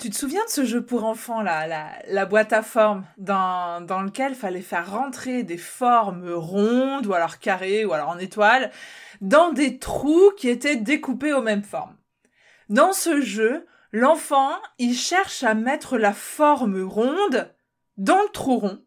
Tu 0.00 0.08
te 0.08 0.16
souviens 0.16 0.42
de 0.46 0.50
ce 0.50 0.64
jeu 0.64 0.82
pour 0.82 1.04
enfants, 1.04 1.42
là, 1.42 1.66
la, 2.08 2.24
boîte 2.24 2.54
à 2.54 2.62
formes, 2.62 3.04
dans, 3.18 3.82
dans 3.82 4.00
lequel 4.00 4.34
fallait 4.34 4.62
faire 4.62 4.90
rentrer 4.90 5.42
des 5.42 5.58
formes 5.58 6.32
rondes, 6.32 7.04
ou 7.04 7.12
alors 7.12 7.38
carrées, 7.38 7.84
ou 7.84 7.92
alors 7.92 8.08
en 8.08 8.18
étoiles, 8.18 8.70
dans 9.20 9.52
des 9.52 9.78
trous 9.78 10.32
qui 10.38 10.48
étaient 10.48 10.76
découpés 10.76 11.34
aux 11.34 11.42
mêmes 11.42 11.64
formes. 11.64 11.98
Dans 12.70 12.94
ce 12.94 13.20
jeu, 13.20 13.66
l'enfant, 13.92 14.52
il 14.78 14.94
cherche 14.94 15.42
à 15.42 15.52
mettre 15.52 15.98
la 15.98 16.14
forme 16.14 16.82
ronde 16.82 17.52
dans 17.98 18.22
le 18.22 18.32
trou 18.32 18.58
rond, 18.58 18.82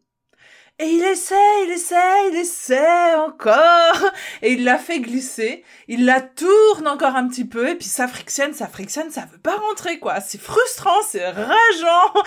et 0.80 0.86
il 0.86 1.04
essaie, 1.04 1.64
il 1.64 1.70
essaie, 1.70 2.30
il 2.32 2.36
essaie 2.36 3.14
encore. 3.14 4.10
Et 4.42 4.54
il 4.54 4.64
la 4.64 4.76
fait 4.76 4.98
glisser. 4.98 5.62
Il 5.86 6.04
la 6.04 6.20
tourne 6.20 6.88
encore 6.88 7.14
un 7.14 7.28
petit 7.28 7.44
peu. 7.44 7.68
Et 7.68 7.74
puis 7.76 7.86
ça 7.86 8.08
frictionne, 8.08 8.54
ça 8.54 8.66
frictionne, 8.66 9.10
ça 9.10 9.28
veut 9.30 9.38
pas 9.38 9.56
rentrer, 9.56 10.00
quoi. 10.00 10.20
C'est 10.20 10.40
frustrant, 10.40 11.00
c'est 11.06 11.28
rageant. 11.28 12.22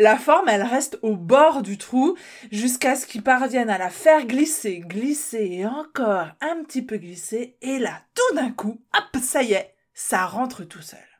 La 0.00 0.16
forme, 0.16 0.48
elle 0.48 0.64
reste 0.64 0.98
au 1.02 1.16
bord 1.16 1.62
du 1.62 1.78
trou 1.78 2.16
jusqu'à 2.50 2.96
ce 2.96 3.06
qu'il 3.06 3.22
parvienne 3.22 3.70
à 3.70 3.78
la 3.78 3.90
faire 3.90 4.26
glisser, 4.26 4.80
glisser 4.80 5.48
et 5.52 5.66
encore 5.66 6.26
un 6.40 6.64
petit 6.64 6.82
peu 6.82 6.96
glisser. 6.96 7.56
Et 7.62 7.78
là, 7.78 8.00
tout 8.14 8.34
d'un 8.34 8.50
coup, 8.50 8.80
hop, 8.94 9.22
ça 9.22 9.44
y 9.44 9.52
est, 9.52 9.76
ça 9.94 10.26
rentre 10.26 10.64
tout 10.64 10.82
seul. 10.82 11.11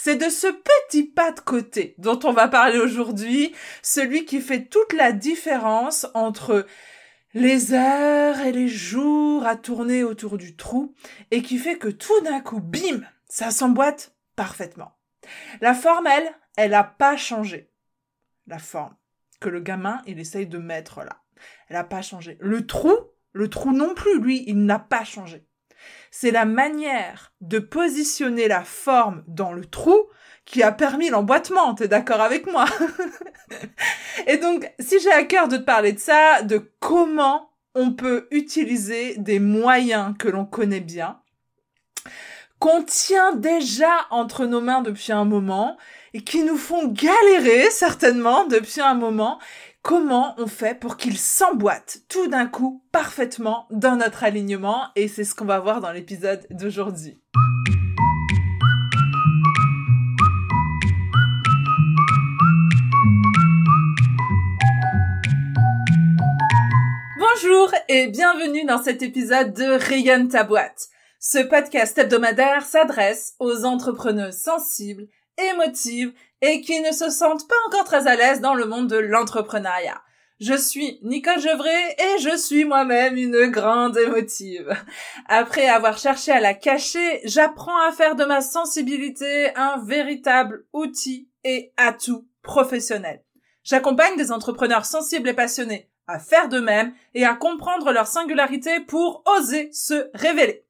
C'est 0.00 0.14
de 0.14 0.30
ce 0.30 0.46
petit 0.46 1.02
pas 1.02 1.32
de 1.32 1.40
côté 1.40 1.96
dont 1.98 2.20
on 2.22 2.32
va 2.32 2.46
parler 2.46 2.78
aujourd'hui, 2.78 3.52
celui 3.82 4.24
qui 4.26 4.40
fait 4.40 4.66
toute 4.66 4.92
la 4.92 5.10
différence 5.10 6.06
entre 6.14 6.66
les 7.34 7.74
heures 7.74 8.38
et 8.38 8.52
les 8.52 8.68
jours 8.68 9.44
à 9.44 9.56
tourner 9.56 10.04
autour 10.04 10.38
du 10.38 10.54
trou 10.54 10.94
et 11.32 11.42
qui 11.42 11.58
fait 11.58 11.78
que 11.78 11.88
tout 11.88 12.20
d'un 12.20 12.40
coup, 12.40 12.60
bim, 12.60 13.00
ça 13.28 13.50
s'emboîte 13.50 14.14
parfaitement. 14.36 14.96
La 15.60 15.74
forme, 15.74 16.06
elle, 16.06 16.32
elle 16.56 16.70
n'a 16.70 16.84
pas 16.84 17.16
changé. 17.16 17.68
La 18.46 18.60
forme 18.60 18.94
que 19.40 19.48
le 19.48 19.58
gamin, 19.58 20.00
il 20.06 20.20
essaye 20.20 20.46
de 20.46 20.58
mettre 20.58 21.00
là. 21.00 21.24
Elle 21.66 21.76
n'a 21.76 21.82
pas 21.82 22.02
changé. 22.02 22.38
Le 22.40 22.64
trou, 22.68 22.94
le 23.32 23.50
trou 23.50 23.72
non 23.72 23.96
plus, 23.96 24.20
lui, 24.20 24.44
il 24.46 24.64
n'a 24.64 24.78
pas 24.78 25.02
changé 25.02 25.47
c'est 26.10 26.30
la 26.30 26.44
manière 26.44 27.32
de 27.40 27.58
positionner 27.58 28.48
la 28.48 28.62
forme 28.62 29.24
dans 29.26 29.52
le 29.52 29.64
trou 29.64 30.08
qui 30.44 30.62
a 30.62 30.72
permis 30.72 31.10
l'emboîtement, 31.10 31.74
t'es 31.74 31.88
d'accord 31.88 32.22
avec 32.22 32.50
moi? 32.50 32.64
Et 34.26 34.38
donc, 34.38 34.70
si 34.80 34.98
j'ai 35.00 35.12
à 35.12 35.24
cœur 35.24 35.48
de 35.48 35.58
te 35.58 35.62
parler 35.62 35.92
de 35.92 35.98
ça, 35.98 36.42
de 36.42 36.72
comment 36.80 37.50
on 37.74 37.92
peut 37.92 38.28
utiliser 38.30 39.16
des 39.18 39.40
moyens 39.40 40.14
que 40.18 40.28
l'on 40.28 40.46
connaît 40.46 40.80
bien, 40.80 41.20
qu'on 42.58 42.82
tient 42.82 43.34
déjà 43.34 43.92
entre 44.10 44.46
nos 44.46 44.60
mains 44.60 44.80
depuis 44.80 45.12
un 45.12 45.24
moment, 45.24 45.76
et 46.14 46.22
qui 46.22 46.42
nous 46.42 46.56
font 46.56 46.88
galérer 46.88 47.70
certainement 47.70 48.46
depuis 48.46 48.80
un 48.80 48.94
moment, 48.94 49.38
comment 49.82 50.34
on 50.38 50.46
fait 50.46 50.78
pour 50.78 50.96
qu'il 50.96 51.18
s'emboîte 51.18 52.00
tout 52.08 52.28
d'un 52.28 52.46
coup 52.46 52.82
parfaitement 52.92 53.66
dans 53.70 53.96
notre 53.96 54.24
alignement? 54.24 54.88
Et 54.96 55.08
c'est 55.08 55.24
ce 55.24 55.34
qu'on 55.34 55.44
va 55.44 55.60
voir 55.60 55.80
dans 55.80 55.92
l'épisode 55.92 56.46
d'aujourd'hui. 56.50 57.18
Bonjour 67.18 67.72
et 67.88 68.08
bienvenue 68.08 68.64
dans 68.64 68.82
cet 68.82 69.02
épisode 69.02 69.52
de 69.52 69.64
Rayonne 69.64 70.28
ta 70.28 70.44
boîte. 70.44 70.88
Ce 71.20 71.38
podcast 71.38 71.96
hebdomadaire 71.98 72.64
s'adresse 72.64 73.34
aux 73.38 73.64
entrepreneurs 73.64 74.32
sensibles, 74.32 75.08
émotives 75.52 76.12
et 76.42 76.60
qui 76.60 76.80
ne 76.80 76.92
se 76.92 77.10
sentent 77.10 77.48
pas 77.48 77.54
encore 77.66 77.84
très 77.84 78.06
à 78.06 78.16
l'aise 78.16 78.40
dans 78.40 78.54
le 78.54 78.66
monde 78.66 78.88
de 78.88 78.96
l'entrepreneuriat. 78.96 80.00
Je 80.40 80.54
suis 80.54 81.00
Nicole 81.02 81.40
Gevray 81.40 81.96
et 81.98 82.20
je 82.20 82.36
suis 82.36 82.64
moi-même 82.64 83.16
une 83.16 83.46
grande 83.46 83.98
émotive. 83.98 84.72
Après 85.26 85.68
avoir 85.68 85.98
cherché 85.98 86.30
à 86.30 86.38
la 86.38 86.54
cacher, 86.54 87.20
j'apprends 87.24 87.80
à 87.88 87.92
faire 87.92 88.14
de 88.14 88.24
ma 88.24 88.40
sensibilité 88.40 89.52
un 89.56 89.82
véritable 89.84 90.64
outil 90.72 91.28
et 91.42 91.72
atout 91.76 92.28
professionnel. 92.42 93.24
J'accompagne 93.64 94.16
des 94.16 94.30
entrepreneurs 94.30 94.84
sensibles 94.86 95.28
et 95.28 95.34
passionnés 95.34 95.90
à 96.06 96.18
faire 96.18 96.48
de 96.48 96.60
même 96.60 96.94
et 97.14 97.24
à 97.24 97.34
comprendre 97.34 97.92
leur 97.92 98.06
singularité 98.06 98.80
pour 98.80 99.22
oser 99.38 99.70
se 99.72 100.08
révéler. 100.14 100.67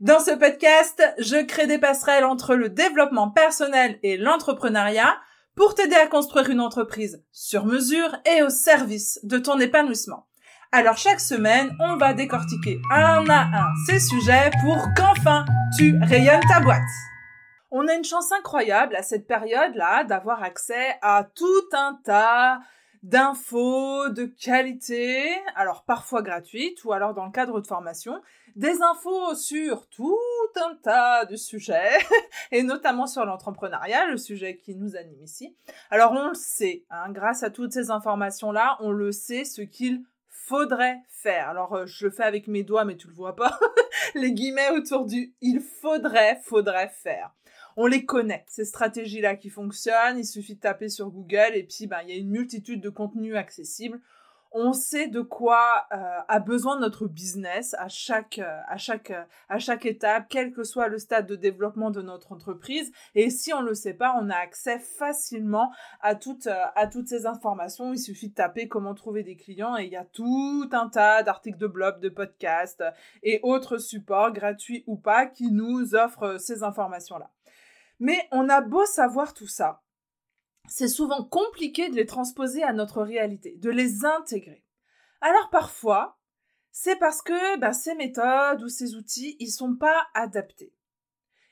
Dans 0.00 0.18
ce 0.18 0.30
podcast, 0.30 1.02
je 1.18 1.44
crée 1.44 1.66
des 1.66 1.76
passerelles 1.76 2.24
entre 2.24 2.54
le 2.54 2.70
développement 2.70 3.28
personnel 3.28 3.98
et 4.02 4.16
l'entrepreneuriat 4.16 5.14
pour 5.54 5.74
t'aider 5.74 5.94
à 5.94 6.06
construire 6.06 6.48
une 6.48 6.62
entreprise 6.62 7.22
sur 7.32 7.66
mesure 7.66 8.16
et 8.24 8.42
au 8.42 8.48
service 8.48 9.20
de 9.24 9.36
ton 9.36 9.60
épanouissement. 9.60 10.26
Alors 10.72 10.96
chaque 10.96 11.20
semaine, 11.20 11.76
on 11.80 11.96
va 11.96 12.14
décortiquer 12.14 12.80
un 12.90 13.28
à 13.28 13.42
un 13.42 13.74
ces 13.86 14.00
sujets 14.00 14.50
pour 14.62 14.78
qu'enfin 14.96 15.44
tu 15.76 15.94
rayonnes 16.00 16.48
ta 16.48 16.60
boîte. 16.60 16.80
On 17.70 17.86
a 17.86 17.92
une 17.92 18.04
chance 18.04 18.32
incroyable 18.32 18.96
à 18.96 19.02
cette 19.02 19.26
période-là 19.26 20.04
d'avoir 20.04 20.42
accès 20.42 20.96
à 21.02 21.24
tout 21.34 21.68
un 21.74 22.00
tas 22.04 22.60
d'infos 23.02 24.08
de 24.10 24.24
qualité, 24.24 25.30
alors 25.56 25.84
parfois 25.84 26.22
gratuites 26.22 26.84
ou 26.84 26.92
alors 26.92 27.14
dans 27.14 27.24
le 27.24 27.32
cadre 27.32 27.60
de 27.60 27.66
formation, 27.66 28.20
des 28.56 28.82
infos 28.82 29.34
sur 29.34 29.88
tout 29.88 30.18
un 30.56 30.74
tas 30.82 31.24
de 31.24 31.36
sujets, 31.36 31.98
et 32.52 32.62
notamment 32.62 33.06
sur 33.06 33.24
l'entrepreneuriat, 33.24 34.06
le 34.06 34.16
sujet 34.16 34.56
qui 34.56 34.74
nous 34.74 34.96
anime 34.96 35.22
ici. 35.22 35.54
Alors 35.90 36.12
on 36.12 36.28
le 36.28 36.34
sait, 36.34 36.84
hein, 36.90 37.10
grâce 37.10 37.42
à 37.42 37.50
toutes 37.50 37.72
ces 37.72 37.90
informations-là, 37.90 38.76
on 38.80 38.90
le 38.90 39.12
sait 39.12 39.44
ce 39.44 39.62
qu'il 39.62 40.02
faudrait 40.28 40.98
faire. 41.08 41.48
Alors 41.48 41.74
euh, 41.74 41.86
je 41.86 42.06
le 42.06 42.10
fais 42.10 42.24
avec 42.24 42.48
mes 42.48 42.62
doigts, 42.62 42.84
mais 42.84 42.96
tu 42.96 43.06
le 43.08 43.14
vois 43.14 43.36
pas, 43.36 43.58
les 44.14 44.32
guillemets 44.32 44.70
autour 44.70 45.06
du 45.06 45.34
il 45.40 45.60
faudrait, 45.60 46.40
faudrait 46.44 46.88
faire 46.88 47.32
on 47.76 47.86
les 47.86 48.04
connaît, 48.04 48.44
ces 48.48 48.64
stratégies-là 48.64 49.36
qui 49.36 49.48
fonctionnent, 49.48 50.18
il 50.18 50.26
suffit 50.26 50.56
de 50.56 50.60
taper 50.60 50.88
sur 50.88 51.10
Google 51.10 51.52
et 51.54 51.62
puis 51.62 51.86
ben, 51.86 52.00
il 52.02 52.10
y 52.10 52.12
a 52.12 52.16
une 52.16 52.30
multitude 52.30 52.80
de 52.80 52.90
contenus 52.90 53.36
accessibles. 53.36 54.00
On 54.52 54.72
sait 54.72 55.06
de 55.06 55.20
quoi 55.20 55.86
euh, 55.92 56.18
a 56.26 56.40
besoin 56.40 56.78
notre 56.78 57.06
business 57.06 57.74
à 57.78 57.86
chaque, 57.88 58.40
euh, 58.40 58.60
à, 58.66 58.76
chaque, 58.78 59.12
euh, 59.12 59.22
à 59.48 59.60
chaque 59.60 59.86
étape, 59.86 60.26
quel 60.28 60.52
que 60.52 60.64
soit 60.64 60.88
le 60.88 60.98
stade 60.98 61.26
de 61.26 61.36
développement 61.36 61.90
de 61.90 62.02
notre 62.02 62.32
entreprise. 62.32 62.90
Et 63.14 63.30
si 63.30 63.52
on 63.52 63.62
ne 63.62 63.68
le 63.68 63.74
sait 63.74 63.94
pas, 63.94 64.16
on 64.20 64.28
a 64.28 64.34
accès 64.34 64.80
facilement 64.80 65.70
à 66.00 66.16
toutes, 66.16 66.48
à 66.48 66.86
toutes 66.88 67.06
ces 67.06 67.26
informations. 67.26 67.92
Il 67.92 67.98
suffit 67.98 68.30
de 68.30 68.34
taper 68.34 68.66
comment 68.66 68.94
trouver 68.94 69.22
des 69.22 69.36
clients 69.36 69.76
et 69.76 69.84
il 69.84 69.92
y 69.92 69.96
a 69.96 70.04
tout 70.04 70.68
un 70.72 70.88
tas 70.88 71.22
d'articles 71.22 71.58
de 71.58 71.68
blog, 71.68 72.00
de 72.00 72.08
podcasts 72.08 72.82
et 73.22 73.38
autres 73.44 73.78
supports, 73.78 74.32
gratuits 74.32 74.82
ou 74.88 74.96
pas, 74.96 75.26
qui 75.26 75.52
nous 75.52 75.94
offrent 75.94 76.38
ces 76.40 76.64
informations-là. 76.64 77.30
Mais 78.00 78.26
on 78.32 78.48
a 78.48 78.62
beau 78.62 78.84
savoir 78.86 79.34
tout 79.34 79.46
ça, 79.46 79.82
c'est 80.70 80.88
souvent 80.88 81.24
compliqué 81.24 81.90
de 81.90 81.96
les 81.96 82.06
transposer 82.06 82.62
à 82.62 82.72
notre 82.72 83.02
réalité, 83.02 83.56
de 83.56 83.70
les 83.70 84.04
intégrer. 84.04 84.64
Alors 85.20 85.50
parfois, 85.50 86.20
c'est 86.70 86.94
parce 86.94 87.22
que 87.22 87.58
ben, 87.58 87.72
ces 87.72 87.96
méthodes 87.96 88.62
ou 88.62 88.68
ces 88.68 88.94
outils, 88.94 89.36
ils 89.40 89.50
sont 89.50 89.74
pas 89.74 90.06
adaptés. 90.14 90.72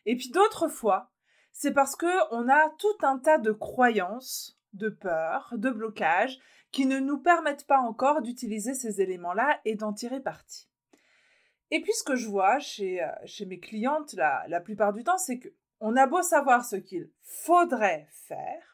Et 0.06 0.16
puis 0.16 0.30
d'autres 0.30 0.68
fois, 0.68 1.10
c'est 1.50 1.72
parce 1.72 1.96
que 1.96 2.06
on 2.32 2.48
a 2.48 2.70
tout 2.78 2.96
un 3.02 3.18
tas 3.18 3.38
de 3.38 3.50
croyances, 3.50 4.56
de 4.72 4.88
peurs, 4.88 5.52
de 5.56 5.70
blocages 5.70 6.38
qui 6.70 6.86
ne 6.86 7.00
nous 7.00 7.18
permettent 7.18 7.66
pas 7.66 7.80
encore 7.80 8.22
d'utiliser 8.22 8.72
ces 8.72 9.00
éléments-là 9.00 9.60
et 9.64 9.74
d'en 9.74 9.92
tirer 9.92 10.20
parti. 10.20 10.68
Et 11.72 11.80
puis 11.80 11.92
ce 11.92 12.04
que 12.04 12.14
je 12.14 12.28
vois 12.28 12.60
chez, 12.60 13.02
euh, 13.02 13.46
mes 13.46 13.58
clientes 13.58 14.12
la, 14.12 14.44
la 14.46 14.60
plupart 14.60 14.92
du 14.92 15.02
temps, 15.02 15.18
c'est 15.18 15.40
que 15.40 15.48
on 15.80 15.96
a 15.96 16.06
beau 16.06 16.22
savoir 16.22 16.64
ce 16.64 16.76
qu'il 16.76 17.10
faudrait 17.22 18.06
faire, 18.10 18.67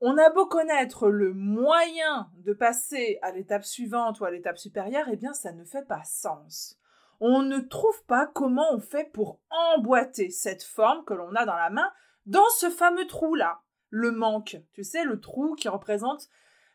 on 0.00 0.16
a 0.16 0.30
beau 0.30 0.46
connaître 0.46 1.08
le 1.08 1.32
moyen 1.34 2.30
de 2.34 2.52
passer 2.52 3.18
à 3.22 3.32
l'étape 3.32 3.64
suivante 3.64 4.20
ou 4.20 4.24
à 4.24 4.30
l'étape 4.30 4.58
supérieure, 4.58 5.06
eh 5.10 5.16
bien 5.16 5.32
ça 5.32 5.52
ne 5.52 5.64
fait 5.64 5.86
pas 5.86 6.04
sens. 6.04 6.78
On 7.20 7.42
ne 7.42 7.58
trouve 7.58 8.04
pas 8.04 8.26
comment 8.26 8.72
on 8.72 8.80
fait 8.80 9.10
pour 9.12 9.40
emboîter 9.50 10.30
cette 10.30 10.62
forme 10.62 11.04
que 11.04 11.14
l'on 11.14 11.34
a 11.34 11.44
dans 11.44 11.56
la 11.56 11.70
main 11.70 11.90
dans 12.26 12.48
ce 12.56 12.70
fameux 12.70 13.06
trou-là. 13.06 13.62
Le 13.90 14.12
manque, 14.12 14.58
tu 14.72 14.84
sais, 14.84 15.04
le 15.04 15.18
trou 15.18 15.54
qui 15.54 15.68
représente 15.68 16.28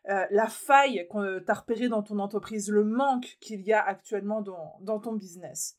euh, 0.08 0.26
la 0.30 0.48
faille 0.48 1.06
que 1.10 1.38
tu 1.38 1.50
as 1.50 1.54
repérée 1.54 1.88
dans 1.88 2.02
ton 2.02 2.18
entreprise, 2.18 2.68
le 2.68 2.84
manque 2.84 3.38
qu'il 3.40 3.62
y 3.62 3.72
a 3.72 3.82
actuellement 3.82 4.42
dans, 4.42 5.00
ton 5.00 5.12
business. 5.14 5.78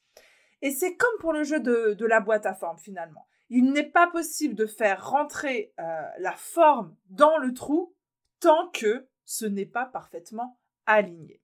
Et 0.61 0.71
c'est 0.71 0.95
comme 0.95 1.19
pour 1.19 1.33
le 1.33 1.43
jeu 1.43 1.59
de 1.59 2.05
la 2.05 2.21
boîte 2.21 2.47
à 2.47 2.55
forme 2.55 2.79
finalement. 2.79 3.27
Il 3.49 3.71
n'est 3.71 3.89
pas 3.89 4.07
possible 4.07 4.55
de 4.55 4.65
faire 4.65 5.09
rentrer 5.09 5.73
euh, 5.79 5.83
la 6.19 6.33
forme 6.33 6.95
dans 7.09 7.37
le 7.37 7.53
trou 7.53 7.93
tant 8.39 8.69
que 8.69 9.07
ce 9.23 9.45
n'est 9.45 9.65
pas 9.65 9.85
parfaitement 9.85 10.59
aligné. 10.85 11.41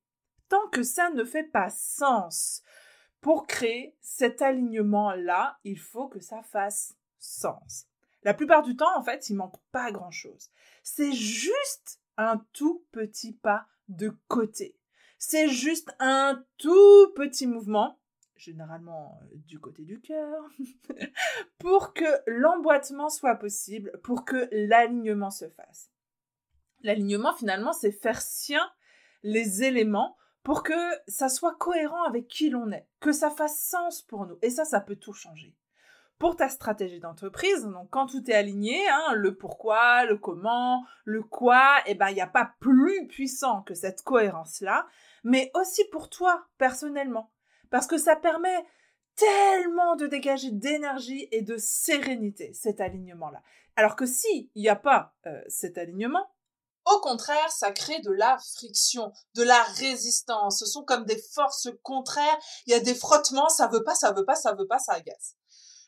Tant 0.50 0.68
que 0.69 0.83
ça 0.83 1.09
ne 1.12 1.24
fait 1.24 1.44
pas 1.44 1.69
sens. 1.69 2.63
Pour 3.21 3.45
créer 3.45 3.95
cet 4.01 4.42
alignement-là, 4.42 5.59
il 5.63 5.80
faut 5.80 6.07
que 6.07 6.19
ça 6.19 6.42
fasse 6.42 6.95
sens. 7.19 7.86
La 8.24 8.33
plupart 8.33 8.63
du 8.63 8.75
temps, 8.75 8.98
en 8.98 9.03
fait, 9.03 9.30
il 9.30 9.36
manque 9.36 9.59
pas 9.71 9.92
grand-chose. 9.92 10.50
C'est 10.83 11.13
juste 11.13 12.01
un 12.18 12.45
tout 12.53 12.86
petit 12.92 13.33
pas 13.33 13.68
de 13.88 14.15
côté. 14.27 14.77
C'est 15.18 15.50
juste 15.50 15.94
un 16.00 16.44
tout 16.57 17.13
petit 17.15 17.45
mouvement, 17.45 18.00
généralement 18.41 19.19
euh, 19.23 19.35
du 19.47 19.59
côté 19.59 19.83
du 19.83 20.01
cœur, 20.01 20.43
pour 21.59 21.93
que 21.93 22.05
l'emboîtement 22.25 23.09
soit 23.09 23.35
possible, 23.35 23.91
pour 24.03 24.25
que 24.25 24.49
l'alignement 24.51 25.29
se 25.29 25.47
fasse. 25.49 25.91
L'alignement, 26.81 27.33
finalement, 27.33 27.73
c'est 27.73 27.91
faire 27.91 28.21
sien 28.21 28.67
les 29.23 29.63
éléments 29.63 30.17
pour 30.41 30.63
que 30.63 30.73
ça 31.07 31.29
soit 31.29 31.55
cohérent 31.55 32.03
avec 32.03 32.27
qui 32.27 32.49
l'on 32.49 32.71
est, 32.71 32.88
que 32.99 33.11
ça 33.11 33.29
fasse 33.29 33.61
sens 33.61 34.01
pour 34.01 34.25
nous. 34.25 34.39
Et 34.41 34.49
ça, 34.49 34.65
ça 34.65 34.81
peut 34.81 34.95
tout 34.95 35.13
changer. 35.13 35.55
Pour 36.17 36.35
ta 36.35 36.49
stratégie 36.49 36.99
d'entreprise, 36.99 37.63
donc 37.63 37.89
quand 37.91 38.07
tout 38.07 38.29
est 38.29 38.33
aligné, 38.33 38.79
hein, 38.89 39.13
le 39.13 39.35
pourquoi, 39.35 40.05
le 40.05 40.17
comment, 40.17 40.83
le 41.05 41.21
quoi, 41.21 41.81
eh 41.85 41.93
ben 41.95 42.09
il 42.09 42.15
n'y 42.15 42.21
a 42.21 42.27
pas 42.27 42.53
plus 42.59 43.07
puissant 43.07 43.61
que 43.61 43.73
cette 43.75 44.01
cohérence-là, 44.03 44.88
mais 45.23 45.51
aussi 45.55 45.83
pour 45.91 46.09
toi 46.09 46.47
personnellement, 46.57 47.31
parce 47.71 47.88
que 47.88 47.97
ça 47.97 48.15
permet 48.15 48.63
tellement 49.15 49.95
de 49.95 50.07
dégager 50.07 50.51
d'énergie 50.51 51.27
et 51.31 51.41
de 51.41 51.57
sérénité 51.57 52.53
cet 52.53 52.79
alignement-là. 52.79 53.41
Alors 53.75 53.95
que 53.95 54.06
si 54.06 54.51
il 54.53 54.62
n'y 54.62 54.69
a 54.69 54.75
pas 54.75 55.15
euh, 55.25 55.41
cet 55.47 55.77
alignement, 55.77 56.27
au 56.85 57.00
contraire, 57.00 57.51
ça 57.51 57.71
crée 57.71 58.00
de 58.00 58.12
la 58.12 58.38
friction, 58.56 59.12
de 59.35 59.44
la 59.44 59.62
résistance. 59.63 60.59
Ce 60.59 60.65
sont 60.65 60.83
comme 60.83 61.06
des 61.06 61.21
forces 61.33 61.69
contraires. 61.83 62.38
Il 62.65 62.71
y 62.71 62.75
a 62.75 62.79
des 62.79 62.95
frottements, 62.95 63.50
ça 63.50 63.68
veut 63.68 63.83
pas, 63.83 63.95
ça 63.95 64.12
veut 64.12 64.25
pas, 64.25 64.35
ça 64.35 64.53
veut 64.53 64.67
pas, 64.67 64.79
ça 64.79 64.94
agace. 64.94 65.35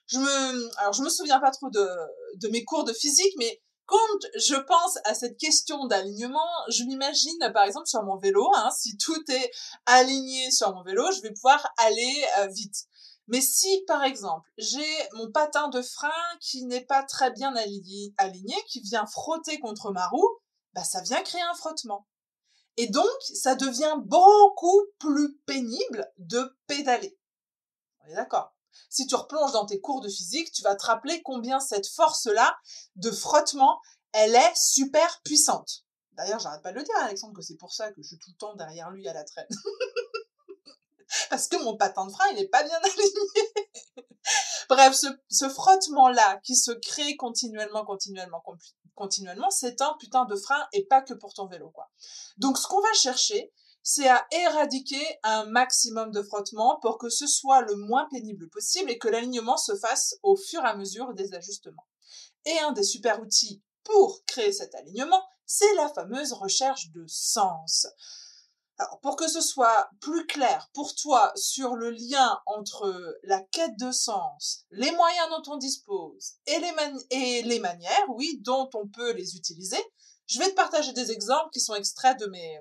Je 0.05 0.19
me, 0.19 0.79
alors 0.79 0.93
je 0.93 1.01
me 1.01 1.09
souviens 1.09 1.39
pas 1.39 1.51
trop 1.51 1.69
de, 1.69 1.87
de 2.35 2.47
mes 2.49 2.63
cours 2.63 2.83
de 2.83 2.93
physique, 2.93 3.33
mais 3.37 3.61
quand 3.85 3.97
je 4.35 4.55
pense 4.55 4.97
à 5.05 5.13
cette 5.13 5.37
question 5.37 5.85
d'alignement, 5.85 6.49
je 6.69 6.83
m'imagine 6.83 7.51
par 7.53 7.63
exemple 7.63 7.87
sur 7.87 8.03
mon 8.03 8.17
vélo, 8.17 8.49
hein, 8.55 8.69
si 8.77 8.97
tout 8.97 9.23
est 9.29 9.51
aligné 9.85 10.51
sur 10.51 10.73
mon 10.73 10.83
vélo, 10.83 11.11
je 11.11 11.21
vais 11.21 11.31
pouvoir 11.31 11.67
aller 11.77 12.25
euh, 12.39 12.47
vite. 12.47 12.85
Mais 13.27 13.41
si 13.41 13.83
par 13.87 14.03
exemple 14.03 14.49
j'ai 14.57 15.09
mon 15.13 15.31
patin 15.31 15.69
de 15.69 15.81
frein 15.81 16.09
qui 16.41 16.65
n'est 16.65 16.85
pas 16.85 17.03
très 17.03 17.31
bien 17.31 17.53
aligné, 17.55 18.55
qui 18.67 18.81
vient 18.81 19.05
frotter 19.05 19.59
contre 19.59 19.91
ma 19.91 20.07
roue, 20.07 20.29
bah, 20.73 20.83
ça 20.83 21.01
vient 21.01 21.21
créer 21.21 21.41
un 21.41 21.53
frottement. 21.55 22.07
Et 22.77 22.87
donc, 22.87 23.05
ça 23.21 23.55
devient 23.55 23.95
beaucoup 23.99 24.81
plus 24.97 25.37
pénible 25.45 26.11
de 26.17 26.57
pédaler. 26.65 27.17
On 28.01 28.07
est 28.07 28.15
d'accord? 28.15 28.55
Si 28.89 29.07
tu 29.07 29.15
replonges 29.15 29.51
dans 29.51 29.65
tes 29.65 29.79
cours 29.79 30.01
de 30.01 30.09
physique, 30.09 30.51
tu 30.51 30.61
vas 30.63 30.75
te 30.75 30.85
rappeler 30.85 31.21
combien 31.23 31.59
cette 31.59 31.87
force-là 31.87 32.55
de 32.95 33.11
frottement, 33.11 33.79
elle 34.11 34.35
est 34.35 34.55
super 34.55 35.21
puissante. 35.23 35.83
D'ailleurs, 36.13 36.39
j'arrête 36.39 36.61
pas 36.61 36.71
de 36.71 36.77
le 36.77 36.83
dire, 36.83 36.95
Alexandre, 36.97 37.35
que 37.35 37.41
c'est 37.41 37.57
pour 37.57 37.73
ça 37.73 37.91
que 37.91 38.01
je 38.01 38.07
suis 38.07 38.19
tout 38.19 38.29
le 38.31 38.37
temps 38.37 38.55
derrière 38.55 38.91
lui 38.91 39.07
à 39.07 39.13
la 39.13 39.23
traîne. 39.23 39.47
Parce 41.29 41.47
que 41.47 41.57
mon 41.63 41.75
patin 41.77 42.05
de 42.05 42.11
frein, 42.11 42.25
il 42.31 42.35
n'est 42.37 42.47
pas 42.47 42.63
bien 42.63 42.77
aligné. 42.83 43.53
Bref, 44.69 44.95
ce, 44.95 45.07
ce 45.29 45.49
frottement-là 45.49 46.39
qui 46.43 46.55
se 46.55 46.71
crée 46.71 47.15
continuellement, 47.15 47.85
continuellement, 47.85 48.43
continuellement, 48.95 49.49
c'est 49.49 49.81
un 49.81 49.95
putain 49.99 50.25
de 50.25 50.35
frein 50.35 50.67
et 50.73 50.85
pas 50.85 51.01
que 51.01 51.13
pour 51.13 51.33
ton 51.33 51.47
vélo, 51.47 51.69
quoi. 51.71 51.89
Donc, 52.37 52.57
ce 52.57 52.67
qu'on 52.67 52.81
va 52.81 52.93
chercher, 52.93 53.51
c'est 53.83 54.07
à 54.07 54.25
éradiquer 54.31 55.19
un 55.23 55.45
maximum 55.45 56.11
de 56.11 56.23
frottement 56.23 56.79
pour 56.81 56.97
que 56.97 57.09
ce 57.09 57.27
soit 57.27 57.61
le 57.61 57.75
moins 57.75 58.07
pénible 58.09 58.49
possible 58.49 58.89
et 58.89 58.97
que 58.97 59.09
l'alignement 59.09 59.57
se 59.57 59.75
fasse 59.75 60.15
au 60.23 60.37
fur 60.37 60.61
et 60.63 60.69
à 60.69 60.75
mesure 60.75 61.13
des 61.13 61.33
ajustements. 61.33 61.85
Et 62.45 62.57
un 62.59 62.71
des 62.71 62.83
super 62.83 63.21
outils 63.21 63.61
pour 63.83 64.23
créer 64.25 64.53
cet 64.53 64.73
alignement, 64.75 65.23
c'est 65.45 65.73
la 65.75 65.89
fameuse 65.89 66.31
recherche 66.31 66.91
de 66.91 67.05
sens. 67.07 67.87
Alors, 68.79 68.99
pour 69.01 69.17
que 69.17 69.27
ce 69.27 69.41
soit 69.41 69.89
plus 69.99 70.25
clair 70.25 70.69
pour 70.73 70.95
toi 70.95 71.31
sur 71.35 71.75
le 71.75 71.91
lien 71.91 72.41
entre 72.47 73.19
la 73.23 73.41
quête 73.41 73.77
de 73.77 73.91
sens, 73.91 74.65
les 74.71 74.91
moyens 74.91 75.27
dont 75.29 75.53
on 75.53 75.57
dispose 75.57 76.35
et 76.47 76.59
les 77.43 77.59
manières, 77.59 78.09
oui, 78.09 78.39
dont 78.41 78.69
on 78.73 78.87
peut 78.87 79.11
les 79.11 79.35
utiliser, 79.35 79.77
je 80.25 80.39
vais 80.39 80.49
te 80.49 80.55
partager 80.55 80.93
des 80.93 81.11
exemples 81.11 81.49
qui 81.51 81.59
sont 81.59 81.75
extraits 81.75 82.19
de 82.19 82.25
mes, 82.27 82.59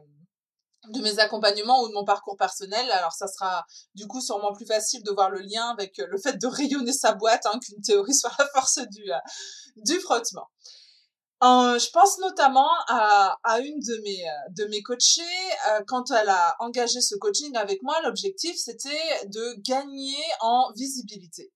de 0.89 1.01
mes 1.01 1.19
accompagnements 1.19 1.83
ou 1.83 1.89
de 1.89 1.95
mon 1.95 2.05
parcours 2.05 2.37
personnel. 2.37 2.91
Alors 2.91 3.13
ça 3.13 3.27
sera 3.27 3.65
du 3.95 4.07
coup 4.07 4.21
sûrement 4.21 4.53
plus 4.53 4.67
facile 4.67 5.03
de 5.03 5.11
voir 5.11 5.31
le 5.31 5.41
lien 5.41 5.71
avec 5.71 5.99
le 5.99 6.19
fait 6.19 6.39
de 6.39 6.47
rayonner 6.47 6.93
sa 6.93 7.13
boîte 7.13 7.47
hein, 7.47 7.59
qu'une 7.65 7.81
théorie 7.81 8.15
sur 8.15 8.31
la 8.39 8.47
force 8.49 8.79
du, 8.91 9.13
euh, 9.13 9.19
du 9.77 9.99
frottement. 10.01 10.49
Euh, 11.43 11.77
je 11.77 11.91
pense 11.91 12.19
notamment 12.19 12.71
à, 12.87 13.37
à, 13.43 13.59
une 13.59 13.81
de 13.81 14.01
mes, 14.05 14.29
euh, 14.29 14.33
de 14.57 14.65
mes 14.67 14.81
coachées. 14.81 15.23
Euh, 15.71 15.81
quand 15.89 16.13
elle 16.13 16.29
a 16.29 16.55
engagé 16.61 17.01
ce 17.01 17.17
coaching 17.17 17.57
avec 17.57 17.83
moi, 17.83 18.01
l'objectif, 18.05 18.55
c'était 18.57 19.27
de 19.27 19.61
gagner 19.63 20.23
en 20.41 20.71
visibilité. 20.77 21.53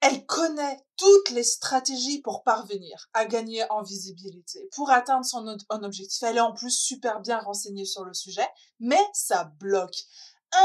Elle 0.00 0.26
connaît 0.26 0.84
toutes 0.96 1.30
les 1.30 1.42
stratégies 1.42 2.20
pour 2.20 2.42
parvenir 2.42 3.08
à 3.12 3.24
gagner 3.24 3.64
en 3.70 3.82
visibilité, 3.82 4.68
pour 4.72 4.90
atteindre 4.90 5.24
son 5.24 5.46
objectif. 5.82 6.22
Elle 6.22 6.36
est 6.36 6.40
en 6.40 6.52
plus 6.52 6.70
super 6.70 7.20
bien 7.20 7.38
renseignée 7.38 7.84
sur 7.84 8.04
le 8.04 8.14
sujet, 8.14 8.46
mais 8.78 9.02
ça 9.12 9.44
bloque. 9.58 9.96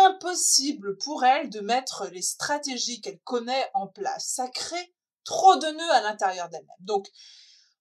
Impossible 0.06 0.98
pour 0.98 1.24
elle 1.24 1.50
de 1.50 1.60
mettre 1.60 2.08
les 2.12 2.22
stratégies 2.22 3.02
qu'elle 3.02 3.20
connaît 3.22 3.70
en 3.74 3.88
place. 3.88 4.28
Ça 4.28 4.48
crée 4.48 4.96
trop 5.24 5.56
de 5.56 5.68
nœuds 5.68 5.92
à 5.92 6.02
l'intérieur 6.02 6.50
d'elle-même. 6.50 6.76
Donc, 6.80 7.08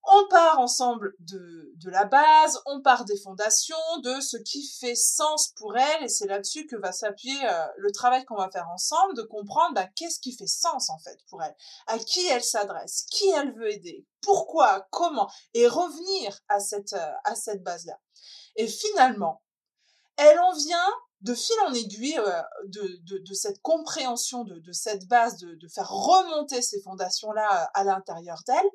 on 0.05 0.29
part 0.29 0.58
ensemble 0.58 1.14
de, 1.19 1.73
de 1.76 1.91
la 1.91 2.05
base, 2.05 2.61
on 2.67 2.81
part 2.81 3.05
des 3.05 3.19
fondations, 3.19 3.76
de 4.02 4.20
ce 4.20 4.37
qui 4.37 4.67
fait 4.67 4.94
sens 4.94 5.52
pour 5.56 5.76
elle, 5.76 6.05
et 6.05 6.08
c'est 6.08 6.26
là-dessus 6.26 6.67
que 6.67 6.76
va 6.76 6.93
s'appuyer 6.93 7.38
euh, 7.44 7.67
le 7.76 7.93
travail 7.93 8.25
qu'on 8.25 8.37
va 8.37 8.50
faire 8.50 8.69
ensemble, 8.70 9.14
de 9.14 9.23
comprendre 9.23 9.75
bah, 9.75 9.88
qu'est-ce 9.97 10.20
qui 10.20 10.37
fait 10.37 10.47
sens 10.47 10.91
en 10.91 10.99
fait 10.99 11.19
pour 11.29 11.43
elle, 11.43 11.55
à 11.87 11.99
qui 11.99 12.26
elle 12.26 12.44
s'adresse, 12.44 13.05
qui 13.11 13.29
elle 13.31 13.55
veut 13.55 13.73
aider, 13.73 14.06
pourquoi, 14.23 14.87
comment, 14.91 15.31
et 15.55 15.67
revenir 15.67 16.41
à 16.49 16.61
cette, 16.61 16.94
euh, 16.94 17.12
à 17.25 17.35
cette 17.35 17.62
base-là. 17.62 17.99
Et 18.56 18.67
finalement, 18.67 19.43
elle 20.17 20.38
en 20.38 20.53
vient 20.55 20.93
de 21.20 21.34
fil 21.34 21.56
en 21.67 21.75
aiguille 21.75 22.19
euh, 22.19 22.43
de, 22.64 23.34
cette 23.34 23.61
compréhension 23.61 24.44
de, 24.44 24.58
de 24.58 24.72
cette 24.72 25.06
base, 25.06 25.37
de, 25.37 25.55
de, 25.55 25.69
faire 25.69 25.88
remonter 25.88 26.62
ces 26.62 26.81
fondations-là 26.82 27.62
euh, 27.62 27.67
à 27.75 27.84
l'intérieur 27.84 28.38
d'elle, 28.46 28.69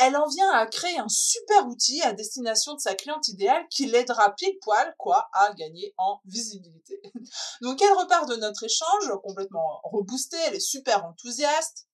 elle 0.00 0.16
en 0.16 0.28
vient 0.28 0.50
à 0.50 0.66
créer 0.66 0.98
un 0.98 1.08
super 1.08 1.66
outil 1.68 2.02
à 2.02 2.12
destination 2.12 2.74
de 2.74 2.80
sa 2.80 2.94
cliente 2.94 3.28
idéale 3.28 3.64
qui 3.70 3.86
l'aidera 3.86 4.34
pile 4.34 4.58
poil 4.60 4.94
quoi 4.98 5.28
à 5.32 5.52
gagner 5.54 5.94
en 5.98 6.20
visibilité. 6.24 7.00
Donc 7.62 7.80
elle 7.80 7.92
repart 7.92 8.28
de 8.28 8.36
notre 8.36 8.64
échange 8.64 9.12
complètement 9.22 9.80
reboostée, 9.84 10.38
elle 10.46 10.56
est 10.56 10.60
super 10.60 11.04
enthousiaste 11.04 11.86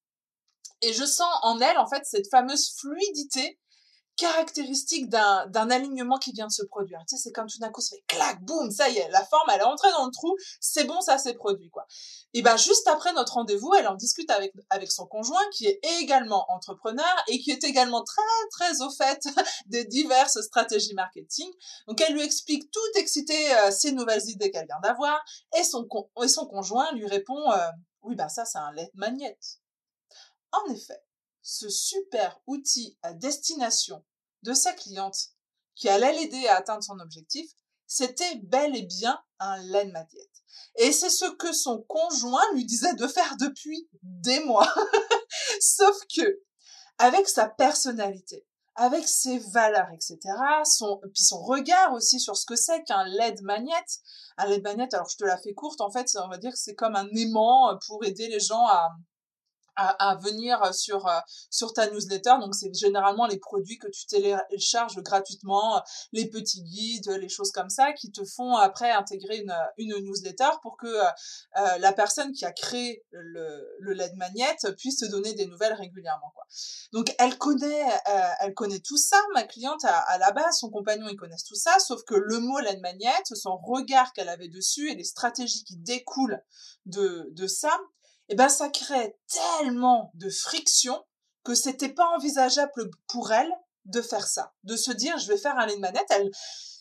et 0.83 0.95
je 0.95 1.05
sens 1.05 1.33
en 1.43 1.61
elle 1.61 1.79
en 1.79 1.89
fait 1.89 2.05
cette 2.05 2.31
fameuse 2.31 2.75
fluidité 2.79 3.59
caractéristique 4.21 5.09
d'un, 5.09 5.71
alignement 5.71 6.19
qui 6.19 6.33
vient 6.33 6.47
de 6.47 6.53
se 6.53 6.63
produire. 6.63 6.99
Tu 7.09 7.17
sais, 7.17 7.23
c'est 7.23 7.33
comme 7.33 7.47
tout 7.49 7.59
d'un 7.59 7.71
coup, 7.71 7.81
ça 7.81 7.97
fait 7.97 8.05
clac, 8.07 8.45
boum, 8.45 8.71
ça 8.71 8.91
y 8.91 8.99
est, 8.99 9.09
la 9.09 9.25
forme, 9.25 9.49
elle 9.51 9.61
est 9.61 9.65
entrée 9.65 9.91
dans 9.93 10.05
le 10.05 10.11
trou, 10.13 10.37
c'est 10.61 10.85
bon, 10.85 11.01
ça 11.01 11.17
s'est 11.17 11.33
produit, 11.33 11.71
quoi. 11.71 11.87
Et 12.35 12.43
ben, 12.43 12.59
juste 12.59 12.87
après 12.87 13.15
notre 13.15 13.33
rendez-vous, 13.35 13.73
elle 13.75 13.89
en 13.89 13.95
discute 13.95 14.31
avec, 14.31 14.53
avec 14.69 14.93
son 14.93 15.07
conjoint, 15.07 15.43
qui 15.53 15.67
est 15.67 15.81
également 16.01 16.45
entrepreneur 16.53 17.25
et 17.29 17.41
qui 17.41 17.51
est 17.51 17.65
également 17.65 18.05
très, 18.05 18.23
très 18.53 18.83
au 18.83 18.91
fait 18.91 19.27
des 19.67 19.87
diverses 19.87 20.39
stratégies 20.43 20.95
marketing. 20.95 21.51
Donc, 21.89 22.01
elle 22.03 22.13
lui 22.13 22.23
explique 22.23 22.71
tout 22.71 22.99
excité 22.99 23.35
euh, 23.55 23.71
ces 23.71 23.93
nouvelles 23.93 24.29
idées 24.29 24.51
qu'elle 24.51 24.67
vient 24.67 24.81
d'avoir 24.83 25.25
et 25.59 25.65
son, 25.65 25.89
et 26.23 26.29
son 26.29 26.47
conjoint 26.47 26.93
lui 26.93 27.07
répond, 27.07 27.51
euh, 27.53 27.71
oui, 28.03 28.17
ben, 28.17 28.29
ça, 28.29 28.45
c'est 28.45 28.59
un 28.59 28.73
LED 28.73 28.91
magnet. 28.95 29.39
En 30.53 30.71
effet, 30.73 31.03
ce 31.43 31.71
super 31.71 32.39
outil 32.47 32.99
à 33.03 33.15
destination 33.15 34.05
de 34.43 34.55
sa 34.55 34.73
cliente 34.73 35.17
qui 35.75 35.89
allait 35.89 36.13
l'aider 36.13 36.47
à 36.49 36.57
atteindre 36.57 36.83
son 36.83 36.99
objectif, 37.01 37.51
c'était 37.87 38.37
bel 38.45 38.77
et 38.77 38.83
bien 38.83 39.19
un 39.39 39.57
laine 39.63 39.93
magnet. 39.93 40.31
Et 40.77 40.93
c'est 40.93 41.11
ce 41.11 41.25
que 41.25 41.53
son 41.53 41.83
conjoint 41.83 42.45
lui 42.55 42.65
disait 42.65 42.95
de 42.95 43.07
faire 43.07 43.37
depuis 43.39 43.89
des 44.03 44.41
mois. 44.45 44.73
Sauf 45.61 45.97
que, 46.15 46.41
avec 46.99 47.29
sa 47.29 47.49
personnalité, 47.49 48.47
avec 48.77 49.07
ses 49.09 49.39
valeurs, 49.39 49.91
etc., 49.93 50.19
son, 50.65 51.01
puis 51.13 51.23
son 51.23 51.43
regard 51.43 51.93
aussi 51.93 52.21
sur 52.21 52.37
ce 52.37 52.47
que 52.47 52.57
c'est 52.57 52.83
qu'un 52.85 53.05
LED 53.05 53.43
magnet. 53.43 53.73
Un 54.37 54.47
LED 54.47 54.63
magnet, 54.63 54.95
alors 54.95 55.09
je 55.09 55.17
te 55.17 55.25
la 55.25 55.37
fais 55.39 55.55
courte, 55.55 55.81
en 55.81 55.91
fait, 55.91 56.07
on 56.17 56.29
va 56.29 56.39
dire 56.39 56.53
que 56.53 56.59
c'est 56.59 56.75
comme 56.75 56.97
un 56.97 57.09
aimant 57.17 57.77
pour 57.87 58.05
aider 58.05 58.29
les 58.29 58.41
gens 58.41 58.67
à, 58.67 58.89
à, 59.81 60.17
venir 60.17 60.75
sur 60.75 61.09
sur 61.51 61.73
ta 61.73 61.91
newsletter. 61.91 62.35
Donc 62.41 62.55
c'est 62.55 62.73
généralement 62.75 63.27
les 63.27 63.39
produits 63.39 63.79
que 63.79 63.89
tu 63.89 64.07
télécharges 64.07 64.97
gratuitement, 65.03 65.83
les 66.13 66.29
petits 66.29 66.63
guides, 66.63 67.11
les 67.21 67.29
choses 67.29 67.51
comme 67.53 67.71
ça, 67.71 67.93
qui 67.93 68.13
te 68.13 68.25
font 68.25 68.57
après 68.57 68.91
intégrer 68.91 69.39
une, 69.39 69.55
une 69.79 69.97
newsletter 70.05 70.51
pour 70.63 70.77
que 70.77 70.87
euh, 70.87 71.79
la 71.79 71.93
personne 71.93 72.33
qui 72.33 72.45
a 72.45 72.53
créé 72.53 73.05
le, 73.11 73.67
le 73.81 73.93
LED 73.93 74.17
magnet 74.17 74.57
puisse 74.77 74.99
te 74.99 75.07
donner 75.07 75.35
des 75.35 75.47
nouvelles 75.47 75.75
régulièrement. 75.75 76.31
Quoi. 76.35 76.45
Donc 76.93 77.15
elle 77.19 77.37
connaît, 77.39 77.85
euh, 78.09 78.31
elle 78.41 78.55
connaît 78.55 78.81
tout 78.81 78.99
ça. 78.99 79.17
Ma 79.35 79.45
cliente 79.45 79.85
à, 79.85 79.99
à, 79.99 80.19
la 80.19 80.33
base, 80.33 80.59
son 80.59 80.71
compagnon, 80.71 81.09
ils 81.09 81.17
connaissent 81.17 81.45
tout 81.45 81.55
ça, 81.55 81.79
sauf 81.79 82.03
que 82.05 82.15
le 82.15 82.41
mot 82.41 82.59
LED 82.59 82.81
magnet, 82.81 83.09
son 83.25 83.57
regard 83.57 84.13
qu'elle 84.13 84.29
avait 84.29 84.49
dessus 84.49 84.91
et 84.91 84.95
les 84.95 85.05
stratégies 85.05 85.65
qui 85.65 85.77
découlent 85.77 86.43
de, 86.87 87.29
de 87.33 87.47
ça, 87.47 87.77
eh 88.31 88.37
ben 88.37 88.49
ça 88.49 88.69
crée 88.69 89.19
tellement 89.29 90.11
de 90.15 90.31
friction 90.31 91.05
que 91.45 91.55
c'était 91.55 91.89
pas 91.89 92.07
envisageable 92.17 92.91
pour 93.09 93.33
elle 93.33 93.53
de 93.87 94.03
faire 94.03 94.27
ça, 94.27 94.53
de 94.65 94.77
se 94.77 94.93
dire 94.93 95.19
je 95.19 95.29
vais 95.29 95.37
faire 95.37 95.59
un 95.59 95.67
de 95.67 95.77
manette. 95.77 96.07
Elle, 96.11 96.31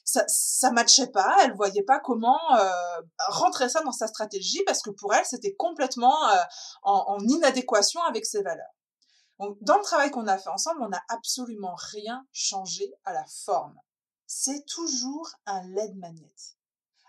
ça, 0.05 0.23
ça 0.27 0.71
matchait 0.71 1.07
pas, 1.07 1.35
elle 1.43 1.55
voyait 1.55 1.83
pas 1.83 1.99
comment 1.99 2.39
euh, 2.55 2.69
rentrer 3.29 3.69
ça 3.69 3.81
dans 3.81 3.91
sa 3.91 4.07
stratégie 4.07 4.61
parce 4.65 4.81
que 4.81 4.89
pour 4.89 5.13
elle 5.13 5.25
c'était 5.25 5.53
complètement 5.55 6.29
euh, 6.29 6.43
en, 6.83 7.19
inadéquation 7.19 8.01
avec 8.03 8.25
ses 8.25 8.41
valeurs. 8.41 8.73
Donc, 9.39 9.57
dans 9.61 9.77
le 9.77 9.83
travail 9.83 10.11
qu'on 10.11 10.27
a 10.27 10.37
fait 10.37 10.49
ensemble, 10.49 10.81
on 10.83 10.89
n'a 10.89 11.01
absolument 11.07 11.75
rien 11.75 12.27
changé 12.33 12.93
à 13.05 13.13
la 13.13 13.25
forme. 13.45 13.79
C'est 14.27 14.65
toujours 14.65 15.29
un 15.45 15.63
LED 15.69 15.95
magnet. 15.95 16.33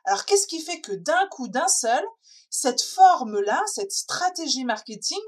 Alors 0.05 0.25
qu'est-ce 0.25 0.47
qui 0.47 0.63
fait 0.63 0.81
que 0.81 0.93
d'un 0.93 1.29
coup, 1.29 1.49
d'un 1.49 1.69
seul, 1.69 2.05
cette 2.49 2.83
forme-là, 2.83 3.63
cette 3.67 3.93
stratégie 3.93 4.65
marketing, 4.65 5.21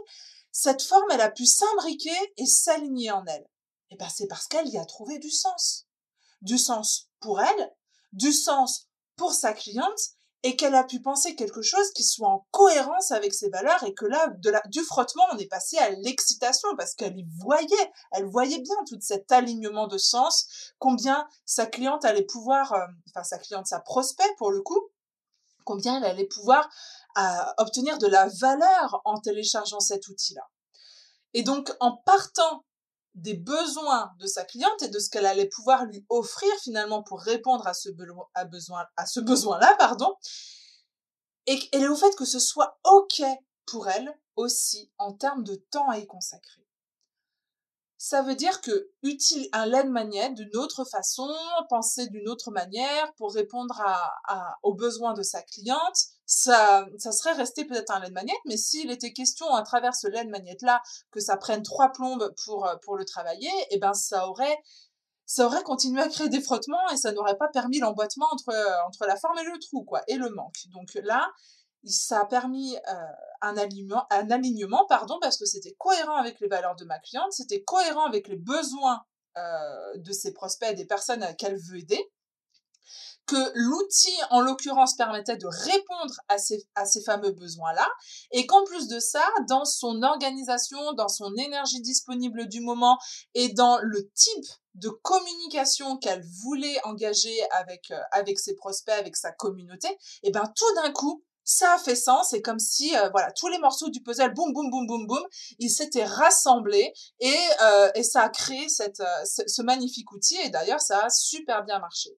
cette 0.50 0.82
forme, 0.82 1.10
elle 1.10 1.20
a 1.20 1.30
pu 1.30 1.46
s'imbriquer 1.46 2.16
et 2.36 2.46
s'aligner 2.46 3.10
en 3.10 3.24
elle? 3.26 3.46
Eh 3.90 3.96
ben, 3.96 4.08
c'est 4.08 4.26
parce 4.26 4.46
qu'elle 4.46 4.68
y 4.68 4.78
a 4.78 4.84
trouvé 4.84 5.18
du 5.18 5.30
sens. 5.30 5.86
Du 6.40 6.58
sens 6.58 7.08
pour 7.20 7.40
elle, 7.40 7.72
du 8.12 8.32
sens 8.32 8.88
pour 9.16 9.32
sa 9.32 9.52
cliente 9.52 10.16
et 10.44 10.56
qu'elle 10.56 10.74
a 10.74 10.84
pu 10.84 11.00
penser 11.00 11.36
quelque 11.36 11.62
chose 11.62 11.90
qui 11.92 12.02
soit 12.02 12.28
en 12.28 12.46
cohérence 12.50 13.12
avec 13.12 13.32
ses 13.32 13.48
valeurs 13.48 13.82
et 13.84 13.94
que 13.94 14.06
là, 14.06 14.32
du 14.66 14.80
frottement, 14.80 15.24
on 15.32 15.38
est 15.38 15.46
passé 15.46 15.78
à 15.78 15.90
l'excitation 15.90 16.68
parce 16.76 16.94
qu'elle 16.94 17.16
y 17.16 17.26
voyait, 17.38 17.92
elle 18.10 18.26
voyait 18.26 18.60
bien 18.60 18.76
tout 18.88 18.98
cet 19.00 19.30
alignement 19.30 19.86
de 19.86 19.98
sens, 19.98 20.72
combien 20.78 21.28
sa 21.46 21.66
cliente 21.66 22.04
allait 22.04 22.24
pouvoir, 22.24 22.72
euh, 22.72 22.86
enfin 23.10 23.22
sa 23.22 23.38
cliente, 23.38 23.66
sa 23.66 23.80
prospect 23.80 24.34
pour 24.38 24.50
le 24.50 24.62
coup, 24.62 24.80
combien 25.64 25.98
elle 25.98 26.04
allait 26.04 26.26
pouvoir 26.26 26.68
euh, 27.18 27.22
obtenir 27.58 27.98
de 27.98 28.08
la 28.08 28.26
valeur 28.26 29.00
en 29.04 29.20
téléchargeant 29.20 29.80
cet 29.80 30.08
outil-là. 30.08 30.48
Et 31.34 31.42
donc, 31.42 31.72
en 31.80 31.96
partant 32.04 32.64
des 33.14 33.34
besoins 33.34 34.12
de 34.18 34.26
sa 34.26 34.44
cliente 34.44 34.82
et 34.82 34.88
de 34.88 34.98
ce 34.98 35.10
qu'elle 35.10 35.26
allait 35.26 35.48
pouvoir 35.48 35.84
lui 35.84 36.04
offrir 36.08 36.52
finalement 36.62 37.02
pour 37.02 37.20
répondre 37.20 37.66
à 37.66 37.74
ce, 37.74 37.90
besoin-là, 39.20 39.76
pardon. 39.78 40.14
Et, 41.46 41.58
et 41.72 41.88
au 41.88 41.96
fait 41.96 42.14
que 42.16 42.24
ce 42.24 42.38
soit 42.38 42.78
OK 42.84 43.22
pour 43.66 43.88
elle 43.88 44.14
aussi 44.36 44.90
en 44.98 45.12
termes 45.12 45.44
de 45.44 45.56
temps 45.70 45.88
à 45.88 45.98
y 45.98 46.06
consacrer. 46.06 46.66
Ça 48.04 48.20
veut 48.22 48.34
dire 48.34 48.60
que 48.62 48.90
utile 49.04 49.48
un 49.52 49.64
LED 49.64 49.86
magnet 49.86 50.30
d'une 50.30 50.56
autre 50.56 50.84
façon, 50.84 51.32
penser 51.70 52.08
d'une 52.08 52.28
autre 52.28 52.50
manière 52.50 53.14
pour 53.14 53.32
répondre 53.32 53.80
à, 53.80 54.58
aux 54.64 54.74
besoins 54.74 55.14
de 55.14 55.22
sa 55.22 55.40
cliente, 55.40 56.08
ça, 56.26 56.84
ça 56.98 57.12
serait 57.12 57.34
resté 57.34 57.64
peut-être 57.64 57.92
un 57.92 58.00
LED 58.00 58.12
magnet, 58.12 58.34
mais 58.44 58.56
s'il 58.56 58.90
était 58.90 59.12
question 59.12 59.46
à 59.54 59.62
travers 59.62 59.94
ce 59.94 60.08
LED 60.08 60.30
magnet 60.30 60.56
là 60.62 60.82
que 61.12 61.20
ça 61.20 61.36
prenne 61.36 61.62
trois 61.62 61.92
plombes 61.92 62.34
pour 62.44 62.68
pour 62.82 62.96
le 62.96 63.04
travailler, 63.04 63.52
eh 63.70 63.78
ben 63.78 63.94
ça 63.94 64.26
aurait 64.26 64.58
ça 65.24 65.46
aurait 65.46 65.62
continué 65.62 66.02
à 66.02 66.08
créer 66.08 66.28
des 66.28 66.42
frottements 66.42 66.88
et 66.92 66.96
ça 66.96 67.12
n'aurait 67.12 67.38
pas 67.38 67.50
permis 67.52 67.78
l'emboîtement 67.78 68.26
entre 68.32 68.52
entre 68.88 69.06
la 69.06 69.14
forme 69.14 69.38
et 69.38 69.44
le 69.44 69.56
trou 69.60 69.84
quoi 69.84 70.02
et 70.08 70.16
le 70.16 70.28
manque. 70.30 70.66
Donc 70.72 70.92
là, 71.04 71.30
ça 71.84 72.20
a 72.20 72.26
permis 72.26 72.76
euh, 72.76 72.92
un 73.40 73.56
alignement, 73.56 74.06
un 74.10 74.30
alignement 74.30 74.86
pardon, 74.88 75.18
parce 75.20 75.36
que 75.36 75.46
c'était 75.46 75.74
cohérent 75.78 76.16
avec 76.16 76.40
les 76.40 76.48
valeurs 76.48 76.76
de 76.76 76.84
ma 76.84 76.98
cliente, 76.98 77.32
c'était 77.32 77.62
cohérent 77.62 78.06
avec 78.06 78.28
les 78.28 78.36
besoins 78.36 79.02
euh, 79.36 79.96
de 79.96 80.12
ses 80.12 80.32
prospects, 80.32 80.74
des 80.76 80.86
personnes 80.86 81.24
qu'elle 81.36 81.58
veut 81.58 81.78
aider, 81.78 82.12
que 83.26 83.52
l'outil 83.54 84.14
en 84.30 84.40
l'occurrence 84.40 84.94
permettait 84.96 85.36
de 85.36 85.46
répondre 85.46 86.14
à 86.28 86.38
ces, 86.38 86.66
à 86.74 86.84
ces 86.84 87.02
fameux 87.02 87.32
besoins-là, 87.32 87.88
et 88.32 88.46
qu'en 88.46 88.64
plus 88.64 88.88
de 88.88 88.98
ça, 88.98 89.24
dans 89.48 89.64
son 89.64 90.02
organisation, 90.02 90.92
dans 90.92 91.08
son 91.08 91.34
énergie 91.36 91.80
disponible 91.80 92.48
du 92.48 92.60
moment 92.60 92.98
et 93.34 93.48
dans 93.50 93.78
le 93.80 94.10
type 94.14 94.44
de 94.74 94.88
communication 94.88 95.96
qu'elle 95.98 96.24
voulait 96.42 96.78
engager 96.84 97.36
avec, 97.52 97.90
euh, 97.90 98.00
avec 98.10 98.38
ses 98.38 98.54
prospects, 98.54 98.94
avec 98.94 99.16
sa 99.16 99.32
communauté, 99.32 99.88
et 100.22 100.30
ben 100.30 100.52
tout 100.54 100.74
d'un 100.82 100.90
coup, 100.92 101.24
ça 101.44 101.74
a 101.74 101.78
fait 101.78 101.96
sens. 101.96 102.30
C'est 102.30 102.42
comme 102.42 102.58
si, 102.58 102.96
euh, 102.96 103.08
voilà, 103.10 103.32
tous 103.32 103.48
les 103.48 103.58
morceaux 103.58 103.88
du 103.88 104.02
puzzle, 104.02 104.32
boum, 104.34 104.52
boum, 104.52 104.70
boum, 104.70 104.86
boum, 104.86 105.06
boum, 105.06 105.22
ils 105.58 105.70
s'étaient 105.70 106.04
rassemblés 106.04 106.92
et, 107.20 107.38
euh, 107.62 107.90
et 107.94 108.02
ça 108.02 108.22
a 108.22 108.28
créé 108.28 108.68
cette, 108.68 109.00
euh, 109.00 109.24
ce, 109.24 109.62
magnifique 109.62 110.12
outil. 110.12 110.36
Et 110.44 110.50
d'ailleurs, 110.50 110.80
ça 110.80 111.06
a 111.06 111.10
super 111.10 111.64
bien 111.64 111.78
marché. 111.78 112.10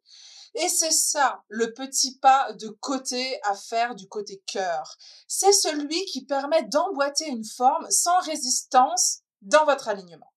Et 0.57 0.69
c'est 0.69 0.93
ça, 0.93 1.43
le 1.49 1.73
petit 1.75 2.19
pas 2.19 2.52
de 2.52 2.69
côté 2.69 3.40
à 3.43 3.54
faire 3.57 3.97
du 3.97 4.07
côté 4.07 4.43
cœur. 4.47 4.97
C'est 5.26 5.52
celui 5.52 6.04
qui 6.07 6.25
permet 6.25 6.62
d'emboîter 6.64 7.26
une 7.26 7.45
forme 7.45 7.90
sans 7.90 8.21
résistance 8.21 9.23
dans 9.43 9.64
votre 9.64 9.88
alignement. 9.88 10.34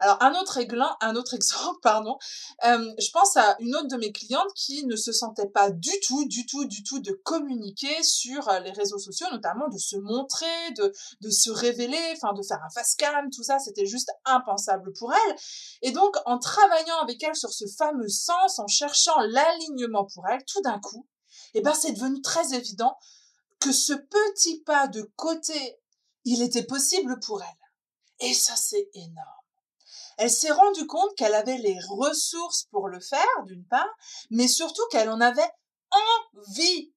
Alors 0.00 0.16
un 0.20 0.34
autre, 0.34 0.58
exemple, 1.34 1.78
pardon, 1.82 2.16
je 2.62 3.10
pense 3.12 3.36
à 3.36 3.56
une 3.60 3.74
autre 3.76 3.88
de 3.88 3.96
mes 3.96 4.12
clientes 4.12 4.52
qui 4.54 4.84
ne 4.86 4.96
se 4.96 5.12
sentait 5.12 5.48
pas 5.48 5.70
du 5.70 5.92
tout, 6.06 6.26
du 6.26 6.46
tout, 6.46 6.64
du 6.64 6.82
tout 6.82 7.00
de 7.00 7.12
communiquer 7.12 8.02
sur 8.02 8.50
les 8.62 8.72
réseaux 8.72 8.98
sociaux, 8.98 9.26
notamment 9.32 9.68
de 9.68 9.78
se 9.78 9.96
montrer, 9.96 10.70
de, 10.76 10.92
de 11.20 11.30
se 11.30 11.50
révéler, 11.50 12.12
enfin 12.12 12.32
de 12.32 12.42
faire 12.42 12.62
un 12.64 12.70
face 12.70 12.94
cam, 12.94 13.30
tout 13.30 13.42
ça, 13.42 13.58
c'était 13.58 13.86
juste 13.86 14.10
impensable 14.24 14.92
pour 14.92 15.12
elle. 15.12 15.36
Et 15.82 15.92
donc 15.92 16.16
en 16.26 16.38
travaillant 16.38 16.98
avec 17.02 17.22
elle 17.22 17.36
sur 17.36 17.52
ce 17.52 17.66
fameux 17.66 18.08
sens, 18.08 18.58
en 18.58 18.66
cherchant 18.66 19.18
l'alignement 19.20 20.04
pour 20.04 20.26
elle, 20.28 20.44
tout 20.44 20.60
d'un 20.62 20.78
coup, 20.78 21.06
eh 21.54 21.60
ben 21.60 21.74
c'est 21.74 21.92
devenu 21.92 22.20
très 22.20 22.54
évident 22.54 22.96
que 23.60 23.72
ce 23.72 23.92
petit 23.92 24.60
pas 24.60 24.88
de 24.88 25.02
côté, 25.16 25.78
il 26.24 26.42
était 26.42 26.64
possible 26.64 27.18
pour 27.20 27.42
elle. 27.42 28.28
Et 28.28 28.34
ça, 28.34 28.54
c'est 28.56 28.90
énorme. 28.94 29.43
Elle 30.18 30.30
s'est 30.30 30.52
rendue 30.52 30.86
compte 30.86 31.14
qu'elle 31.16 31.34
avait 31.34 31.58
les 31.58 31.78
ressources 31.88 32.64
pour 32.70 32.88
le 32.88 33.00
faire, 33.00 33.42
d'une 33.46 33.66
part, 33.66 33.88
mais 34.30 34.48
surtout 34.48 34.82
qu'elle 34.90 35.10
en 35.10 35.20
avait 35.20 35.50
envie. 35.90 36.92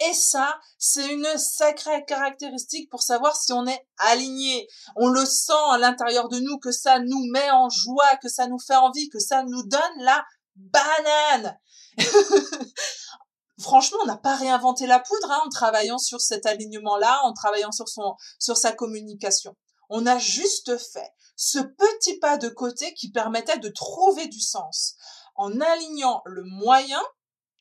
Et 0.00 0.12
ça, 0.12 0.58
c'est 0.78 1.08
une 1.08 1.26
sacrée 1.38 2.04
caractéristique 2.04 2.90
pour 2.90 3.02
savoir 3.02 3.34
si 3.34 3.52
on 3.52 3.66
est 3.66 3.86
aligné. 3.98 4.68
On 4.96 5.08
le 5.08 5.24
sent 5.24 5.52
à 5.70 5.78
l'intérieur 5.78 6.28
de 6.28 6.38
nous, 6.38 6.58
que 6.58 6.70
ça 6.70 6.98
nous 6.98 7.24
met 7.32 7.50
en 7.50 7.70
joie, 7.70 8.16
que 8.22 8.28
ça 8.28 8.46
nous 8.46 8.58
fait 8.58 8.76
envie, 8.76 9.08
que 9.08 9.18
ça 9.18 9.42
nous 9.44 9.62
donne 9.62 9.98
la 10.00 10.24
banane. 10.56 11.58
Franchement, 13.58 13.98
on 14.02 14.06
n'a 14.06 14.18
pas 14.18 14.36
réinventé 14.36 14.86
la 14.86 15.00
poudre 15.00 15.30
hein, 15.30 15.40
en 15.46 15.48
travaillant 15.48 15.98
sur 15.98 16.20
cet 16.20 16.44
alignement-là, 16.44 17.20
en 17.24 17.32
travaillant 17.32 17.72
sur 17.72 17.88
son, 17.88 18.16
sur 18.38 18.58
sa 18.58 18.72
communication. 18.72 19.56
On 19.88 20.06
a 20.06 20.18
juste 20.18 20.76
fait 20.76 21.10
ce 21.36 21.58
petit 21.58 22.18
pas 22.18 22.38
de 22.38 22.48
côté 22.48 22.92
qui 22.94 23.10
permettait 23.10 23.58
de 23.58 23.68
trouver 23.68 24.26
du 24.26 24.40
sens 24.40 24.96
en 25.34 25.60
alignant 25.60 26.22
le 26.24 26.42
moyen 26.44 27.02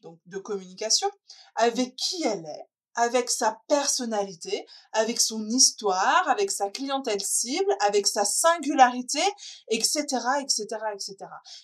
donc 0.02 0.20
de 0.28 0.38
communication 0.38 1.10
avec 1.56 1.96
qui 1.96 2.24
elle 2.24 2.46
est, 2.46 2.70
avec 2.96 3.30
sa 3.30 3.60
personnalité, 3.68 4.66
avec 4.94 5.20
son 5.20 5.46
histoire, 5.50 6.30
avec 6.30 6.50
sa 6.50 6.70
clientèle 6.70 7.22
cible, 7.22 7.76
avec 7.82 8.08
sa 8.08 8.24
singularité, 8.24 9.22
etc., 9.68 10.04
etc., 10.42 10.66
etc. 10.94 11.16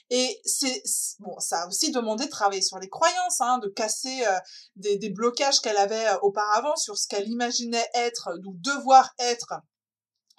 Et 0.10 0.42
c'est 0.44 0.84
bon, 1.20 1.40
ça 1.40 1.62
a 1.62 1.68
aussi 1.68 1.92
demandé 1.92 2.26
de 2.26 2.30
travailler 2.30 2.62
sur 2.62 2.80
les 2.80 2.90
croyances, 2.90 3.40
hein, 3.40 3.60
de 3.60 3.70
casser 3.70 4.26
euh, 4.28 4.40
des, 4.76 5.10
blocages 5.10 5.62
qu'elle 5.62 5.78
avait 5.78 6.08
euh, 6.08 6.18
auparavant 6.22 6.76
sur 6.76 6.98
ce 6.98 7.08
qu'elle 7.08 7.30
imaginait 7.30 7.88
être 7.94 8.30
ou 8.46 8.54
devoir 8.56 9.14
être 9.20 9.54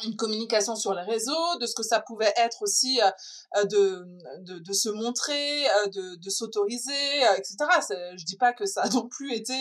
une 0.05 0.17
communication 0.17 0.75
sur 0.77 0.95
les 0.95 1.03
réseaux, 1.03 1.59
de 1.61 1.67
ce 1.67 1.75
que 1.75 1.83
ça 1.83 2.01
pouvait 2.01 2.33
être 2.37 2.63
aussi 2.63 3.01
euh, 3.01 3.11
euh, 3.57 3.65
de, 3.65 4.07
de, 4.41 4.59
de, 4.59 4.73
se 4.73 4.89
montrer, 4.89 5.67
euh, 5.67 5.87
de, 5.89 6.17
de 6.17 6.31
s'autoriser, 6.31 7.21
etc. 7.37 7.57
Je 8.17 8.25
dis 8.25 8.37
pas 8.37 8.53
que 8.53 8.67
ça 8.67 8.83
a 8.83 8.89
non 8.91 9.09
plus 9.09 9.35
été 9.35 9.55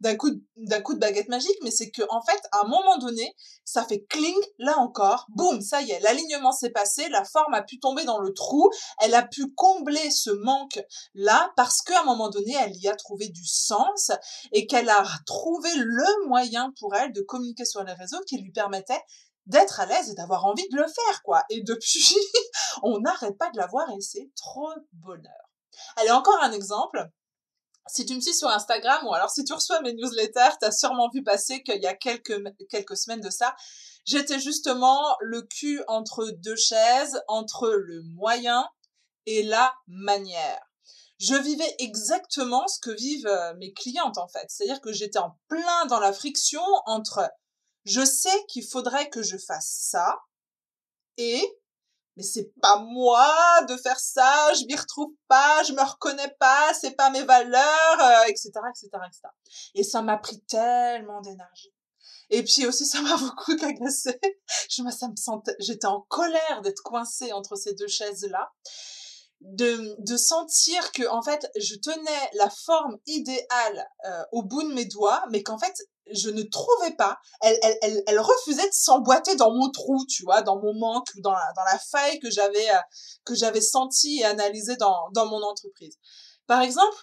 d'un 0.00 0.16
coup 0.16 0.30
d'un 0.56 0.80
coup 0.80 0.94
de 0.94 0.98
baguette 0.98 1.28
magique, 1.28 1.56
mais 1.62 1.70
c'est 1.70 1.90
que 1.90 2.02
en 2.10 2.22
fait, 2.22 2.40
à 2.52 2.64
un 2.64 2.68
moment 2.68 2.98
donné, 2.98 3.34
ça 3.64 3.84
fait 3.84 4.04
cling, 4.04 4.38
là 4.58 4.78
encore, 4.78 5.26
boum, 5.30 5.60
ça 5.60 5.82
y 5.82 5.90
est, 5.90 6.00
l'alignement 6.00 6.52
s'est 6.52 6.70
passé, 6.70 7.08
la 7.08 7.24
forme 7.24 7.54
a 7.54 7.62
pu 7.62 7.78
tomber 7.78 8.04
dans 8.04 8.18
le 8.18 8.32
trou, 8.32 8.70
elle 9.00 9.14
a 9.14 9.22
pu 9.22 9.52
combler 9.54 10.10
ce 10.10 10.30
manque 10.30 10.80
là 11.14 11.52
parce 11.56 11.82
qu'à 11.82 12.00
un 12.00 12.04
moment 12.04 12.28
donné, 12.28 12.54
elle 12.60 12.76
y 12.76 12.88
a 12.88 12.96
trouvé 12.96 13.28
du 13.28 13.44
sens 13.46 14.10
et 14.52 14.66
qu'elle 14.66 14.88
a 14.88 15.04
trouvé 15.26 15.70
le 15.76 16.26
moyen 16.28 16.72
pour 16.78 16.94
elle 16.94 17.12
de 17.12 17.20
communiquer 17.20 17.64
sur 17.64 17.82
les 17.84 17.92
réseaux 17.92 18.20
qui 18.26 18.38
lui 18.38 18.50
permettait 18.50 19.00
d'être 19.46 19.80
à 19.80 19.86
l'aise 19.86 20.10
et 20.10 20.14
d'avoir 20.14 20.46
envie 20.46 20.68
de 20.68 20.76
le 20.76 20.86
faire, 20.86 21.22
quoi. 21.22 21.42
Et 21.50 21.62
depuis, 21.62 22.16
on 22.82 23.00
n'arrête 23.00 23.36
pas 23.38 23.50
de 23.50 23.58
la 23.58 23.66
voir 23.66 23.88
et 23.90 24.00
c'est 24.00 24.30
trop 24.36 24.70
bonheur. 24.92 25.50
Allez, 25.96 26.10
encore 26.10 26.42
un 26.42 26.52
exemple. 26.52 27.06
Si 27.86 28.06
tu 28.06 28.14
me 28.14 28.20
suis 28.20 28.34
sur 28.34 28.48
Instagram 28.48 29.06
ou 29.06 29.12
alors 29.12 29.30
si 29.30 29.44
tu 29.44 29.52
reçois 29.52 29.82
mes 29.82 29.92
newsletters, 29.92 30.56
tu 30.58 30.66
as 30.66 30.72
sûrement 30.72 31.10
vu 31.12 31.22
passer 31.22 31.62
qu'il 31.62 31.82
y 31.82 31.86
a 31.86 31.94
quelques, 31.94 32.42
quelques 32.70 32.96
semaines 32.96 33.20
de 33.20 33.28
ça, 33.28 33.54
j'étais 34.06 34.40
justement 34.40 35.16
le 35.20 35.42
cul 35.42 35.82
entre 35.86 36.30
deux 36.30 36.56
chaises, 36.56 37.20
entre 37.28 37.68
le 37.68 38.02
moyen 38.14 38.66
et 39.26 39.42
la 39.42 39.74
manière. 39.86 40.60
Je 41.18 41.34
vivais 41.34 41.74
exactement 41.78 42.66
ce 42.66 42.80
que 42.80 42.90
vivent 42.90 43.26
euh, 43.26 43.54
mes 43.54 43.72
clientes 43.72 44.18
en 44.18 44.28
fait. 44.28 44.46
C'est-à-dire 44.48 44.80
que 44.80 44.92
j'étais 44.92 45.18
en 45.18 45.38
plein 45.48 45.86
dans 45.86 46.00
la 46.00 46.12
friction 46.12 46.62
entre 46.86 47.30
je 47.84 48.04
sais 48.04 48.44
qu'il 48.48 48.66
faudrait 48.66 49.10
que 49.10 49.22
je 49.22 49.36
fasse 49.36 49.88
ça 49.90 50.18
et 51.16 51.42
mais 52.16 52.22
c'est 52.22 52.52
pas 52.60 52.78
moi 52.78 53.62
de 53.68 53.76
faire 53.76 53.98
ça, 53.98 54.52
je 54.54 54.64
m'y 54.66 54.76
retrouve 54.76 55.12
pas, 55.26 55.64
je 55.64 55.72
me 55.72 55.82
reconnais 55.82 56.32
pas, 56.38 56.72
c'est 56.74 56.92
pas 56.92 57.10
mes 57.10 57.24
valeurs, 57.24 58.24
etc., 58.28 58.50
etc., 58.70 58.88
etc. 59.06 59.20
Et 59.74 59.82
ça 59.82 60.00
m'a 60.00 60.16
pris 60.16 60.40
tellement 60.42 61.20
d'énergie. 61.22 61.74
Et 62.30 62.42
puis 62.42 62.66
aussi, 62.66 62.86
ça 62.86 63.00
m'a 63.02 63.16
beaucoup 63.18 63.56
agacé. 63.62 64.18
Je 64.70 64.82
ça 64.90 65.08
me 65.08 65.16
sentais, 65.16 65.56
j'étais 65.58 65.86
en 65.86 66.02
colère 66.02 66.62
d'être 66.62 66.82
coincée 66.82 67.32
entre 67.32 67.56
ces 67.56 67.74
deux 67.74 67.88
chaises-là. 67.88 68.52
De, 69.40 69.94
de 69.98 70.16
sentir 70.16 70.90
que, 70.92 71.06
en 71.08 71.20
fait, 71.20 71.50
je 71.60 71.74
tenais 71.74 72.30
la 72.34 72.48
forme 72.48 72.96
idéale 73.04 73.86
euh, 74.06 74.24
au 74.32 74.42
bout 74.42 74.62
de 74.62 74.72
mes 74.72 74.86
doigts, 74.86 75.22
mais 75.30 75.42
qu'en 75.42 75.58
fait, 75.58 75.74
je 76.12 76.30
ne 76.30 76.42
trouvais 76.42 76.94
pas. 76.96 77.18
Elle, 77.40 77.58
elle, 77.62 77.78
elle, 77.82 78.02
elle 78.06 78.20
refusait 78.20 78.68
de 78.68 78.74
s'emboîter 78.74 79.36
dans 79.36 79.52
mon 79.52 79.70
trou, 79.70 80.04
tu 80.06 80.22
vois, 80.24 80.42
dans 80.42 80.60
mon 80.60 80.74
manque 80.74 81.08
ou 81.16 81.20
dans 81.20 81.32
la, 81.32 81.52
dans 81.56 81.64
la 81.64 81.78
faille 81.78 82.18
que 82.20 82.30
j'avais, 82.30 82.70
euh, 82.70 82.80
que 83.24 83.34
j'avais 83.34 83.60
senti 83.60 84.20
et 84.20 84.24
analysée 84.24 84.76
dans, 84.76 85.08
dans 85.12 85.26
mon 85.26 85.42
entreprise. 85.42 85.96
Par 86.46 86.60
exemple, 86.60 86.96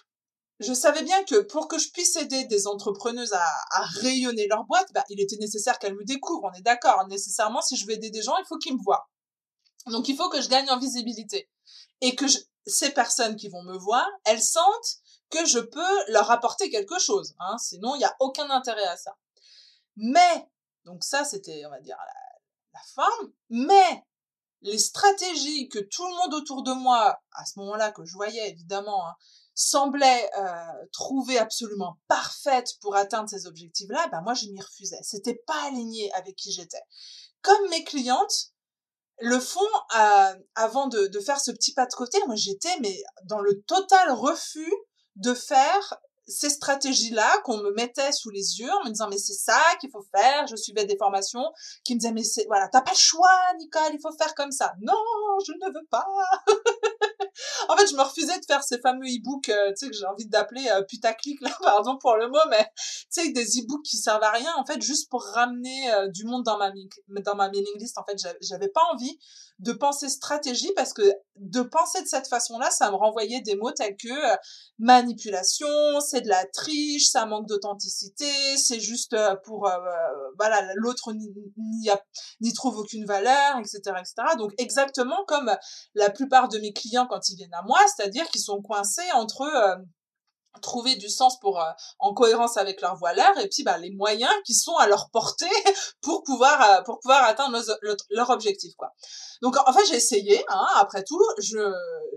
je 0.60 0.72
savais 0.72 1.02
bien 1.02 1.24
que 1.24 1.40
pour 1.40 1.66
que 1.66 1.78
je 1.78 1.90
puisse 1.90 2.14
aider 2.16 2.44
des 2.44 2.66
entrepreneuses 2.68 3.32
à, 3.32 3.44
à 3.72 3.82
rayonner 4.00 4.46
leur 4.46 4.64
boîte, 4.64 4.92
bah, 4.94 5.04
il 5.08 5.20
était 5.20 5.36
nécessaire 5.36 5.78
qu'elles 5.78 5.96
me 5.96 6.04
découvrent. 6.04 6.50
On 6.52 6.56
est 6.56 6.62
d'accord. 6.62 7.04
Nécessairement, 7.08 7.62
si 7.62 7.76
je 7.76 7.86
veux 7.86 7.92
aider 7.92 8.10
des 8.10 8.22
gens, 8.22 8.36
il 8.38 8.44
faut 8.46 8.58
qu'ils 8.58 8.76
me 8.76 8.82
voient. 8.82 9.08
Donc, 9.86 10.08
il 10.08 10.16
faut 10.16 10.28
que 10.28 10.40
je 10.40 10.48
gagne 10.48 10.70
en 10.70 10.78
visibilité. 10.78 11.50
Et 12.00 12.14
que 12.14 12.28
je, 12.28 12.38
ces 12.66 12.90
personnes 12.90 13.34
qui 13.34 13.48
vont 13.48 13.62
me 13.64 13.76
voir, 13.76 14.06
elles 14.24 14.42
sentent 14.42 14.98
que 15.32 15.44
je 15.46 15.58
peux 15.58 16.12
leur 16.12 16.30
apporter 16.30 16.70
quelque 16.70 16.98
chose. 16.98 17.34
Hein, 17.40 17.56
sinon, 17.58 17.94
il 17.96 17.98
n'y 17.98 18.04
a 18.04 18.16
aucun 18.20 18.48
intérêt 18.50 18.86
à 18.86 18.96
ça. 18.96 19.16
Mais, 19.96 20.48
donc 20.84 21.02
ça, 21.02 21.24
c'était, 21.24 21.64
on 21.66 21.70
va 21.70 21.80
dire, 21.80 21.96
la, 21.98 22.78
la 22.78 22.80
forme. 22.94 23.32
Mais 23.50 24.04
les 24.60 24.78
stratégies 24.78 25.68
que 25.68 25.80
tout 25.80 26.06
le 26.06 26.14
monde 26.14 26.34
autour 26.34 26.62
de 26.62 26.72
moi, 26.72 27.20
à 27.32 27.44
ce 27.44 27.58
moment-là, 27.58 27.90
que 27.90 28.04
je 28.04 28.14
voyais 28.14 28.50
évidemment, 28.50 29.08
hein, 29.08 29.14
semblait 29.54 30.30
euh, 30.38 30.86
trouver 30.92 31.38
absolument 31.38 31.98
parfaite 32.08 32.74
pour 32.80 32.96
atteindre 32.96 33.28
ces 33.28 33.46
objectifs-là, 33.46 34.08
ben 34.08 34.22
moi 34.22 34.34
je 34.34 34.46
m'y 34.46 34.60
refusais. 34.60 35.00
C'était 35.02 35.42
pas 35.46 35.66
aligné 35.66 36.12
avec 36.14 36.36
qui 36.36 36.52
j'étais. 36.52 36.82
Comme 37.42 37.68
mes 37.68 37.84
clientes 37.84 38.52
le 39.18 39.38
font 39.38 39.60
euh, 39.96 40.34
avant 40.54 40.88
de, 40.88 41.06
de, 41.06 41.20
faire 41.20 41.40
ce 41.40 41.50
petit 41.50 41.74
pas 41.74 41.86
de 41.86 41.92
côté, 41.92 42.18
moi 42.26 42.34
j'étais 42.34 42.76
mais 42.80 42.96
dans 43.24 43.40
le 43.40 43.60
total 43.62 44.12
refus 44.12 44.72
de 45.22 45.34
faire 45.34 45.94
ces 46.26 46.50
stratégies-là 46.50 47.40
qu'on 47.44 47.58
me 47.58 47.72
mettait 47.72 48.12
sous 48.12 48.30
les 48.30 48.60
yeux 48.60 48.70
en 48.70 48.84
me 48.84 48.90
disant 48.90 49.08
mais 49.08 49.18
c'est 49.18 49.32
ça 49.32 49.60
qu'il 49.80 49.90
faut 49.90 50.04
faire. 50.14 50.46
Je 50.46 50.56
suivais 50.56 50.84
des 50.84 50.96
formations 50.96 51.44
qui 51.84 51.94
me 51.94 52.00
disaient 52.00 52.12
mais 52.12 52.22
voilà 52.46 52.68
t'as 52.68 52.80
pas 52.80 52.92
le 52.92 52.96
choix 52.96 53.38
Nicole 53.58 53.92
il 53.92 54.00
faut 54.00 54.12
faire 54.16 54.34
comme 54.34 54.52
ça. 54.52 54.72
Non 54.80 54.94
je 55.44 55.52
ne 55.52 55.72
veux 55.72 55.86
pas. 55.90 56.06
en 57.68 57.76
fait, 57.76 57.86
je 57.86 57.96
me 57.96 58.02
refusais 58.02 58.38
de 58.38 58.44
faire 58.44 58.62
ces 58.62 58.78
fameux 58.78 59.06
e-books, 59.06 59.48
euh, 59.48 59.70
tu 59.70 59.86
sais, 59.86 59.90
que 59.90 59.96
j'ai 59.96 60.06
envie 60.06 60.26
d'appeler 60.26 60.68
euh, 60.68 60.82
putaclic, 60.82 61.40
là, 61.40 61.50
pardon 61.62 61.96
pour 61.98 62.16
le 62.16 62.28
mot, 62.28 62.38
mais 62.50 62.66
tu 62.76 63.06
sais, 63.10 63.32
des 63.32 63.60
e-books 63.60 63.84
qui 63.84 63.96
servent 63.96 64.22
à 64.22 64.30
rien, 64.30 64.52
en 64.56 64.64
fait, 64.64 64.80
juste 64.82 65.10
pour 65.10 65.24
ramener 65.24 65.92
euh, 65.92 66.08
du 66.08 66.24
monde 66.24 66.44
dans 66.44 66.58
ma, 66.58 66.70
dans 67.08 67.34
ma 67.34 67.48
mailing 67.48 67.78
list. 67.78 67.98
En 67.98 68.04
fait, 68.04 68.16
j'avais 68.40 68.68
pas 68.68 68.82
envie 68.92 69.18
de 69.62 69.72
penser 69.72 70.08
stratégie 70.08 70.72
parce 70.76 70.92
que 70.92 71.02
de 71.36 71.62
penser 71.62 72.02
de 72.02 72.06
cette 72.06 72.28
façon-là, 72.28 72.70
ça 72.70 72.90
me 72.90 72.96
renvoyait 72.96 73.40
des 73.40 73.56
mots 73.56 73.72
tels 73.72 73.96
que 73.96 74.08
euh, 74.08 74.36
manipulation, 74.78 75.66
c'est 76.00 76.20
de 76.20 76.28
la 76.28 76.44
triche, 76.46 77.06
ça 77.06 77.26
manque 77.26 77.46
d'authenticité, 77.48 78.26
c'est 78.56 78.80
juste 78.80 79.16
pour, 79.44 79.70
voilà, 80.36 80.72
l'autre 80.74 81.12
n'y 81.12 82.52
trouve 82.52 82.78
aucune 82.78 83.06
valeur, 83.06 83.58
etc., 83.58 83.78
etc. 83.98 84.36
Donc, 84.36 84.52
exactement 84.58 85.24
comme 85.26 85.56
la 85.94 86.10
plupart 86.10 86.48
de 86.48 86.58
mes 86.58 86.72
clients 86.72 87.06
quand 87.06 87.28
ils 87.28 87.36
viennent 87.36 87.54
à 87.54 87.62
moi, 87.62 87.78
c'est-à-dire 87.94 88.28
qu'ils 88.28 88.42
sont 88.42 88.60
coincés 88.62 89.10
entre 89.14 89.42
euh, 89.42 89.76
trouver 90.60 90.96
du 90.96 91.08
sens 91.08 91.38
pour 91.40 91.60
euh, 91.60 91.70
en 91.98 92.12
cohérence 92.12 92.56
avec 92.56 92.80
leurs 92.80 92.96
valeurs 92.96 93.38
et 93.38 93.48
puis 93.48 93.62
bah, 93.62 93.78
les 93.78 93.90
moyens 93.90 94.32
qui 94.44 94.54
sont 94.54 94.76
à 94.76 94.86
leur 94.86 95.10
portée 95.10 95.46
pour 96.02 96.22
pouvoir 96.24 96.60
euh, 96.62 96.82
pour 96.82 97.00
pouvoir 97.00 97.24
atteindre 97.24 97.58
leur 98.10 98.30
objectif 98.30 98.74
quoi. 98.76 98.92
Donc 99.40 99.56
en 99.66 99.72
fait 99.72 99.84
j'ai 99.86 99.96
essayé 99.96 100.44
hein, 100.48 100.66
après 100.76 101.04
tout 101.04 101.20
je 101.38 101.58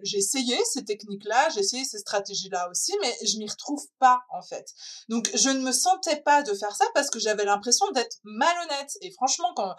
j'ai 0.04 0.18
essayé 0.18 0.58
ces 0.66 0.84
techniques 0.84 1.26
là 1.26 1.50
j'ai 1.50 1.62
essayé 1.62 1.86
ces 1.86 2.00
stratégies 2.00 2.50
là 2.50 2.70
aussi 2.70 2.94
mais 3.02 3.16
je 3.24 3.38
m'y 3.38 3.48
retrouve 3.48 3.84
pas 4.00 4.22
en 4.32 4.42
fait. 4.42 4.68
Donc 5.10 5.30
je 5.34 5.50
ne 5.50 5.60
me 5.60 5.72
sentais 5.72 6.22
pas 6.22 6.44
de 6.44 6.54
faire 6.54 6.76
ça 6.76 6.86
parce 6.94 7.10
que 7.10 7.20
j'avais 7.20 7.46
l'impression 7.46 7.90
d'être 7.92 8.18
malhonnête. 8.24 8.98
Et 9.02 9.12
franchement 9.12 9.54
quand 9.56 9.76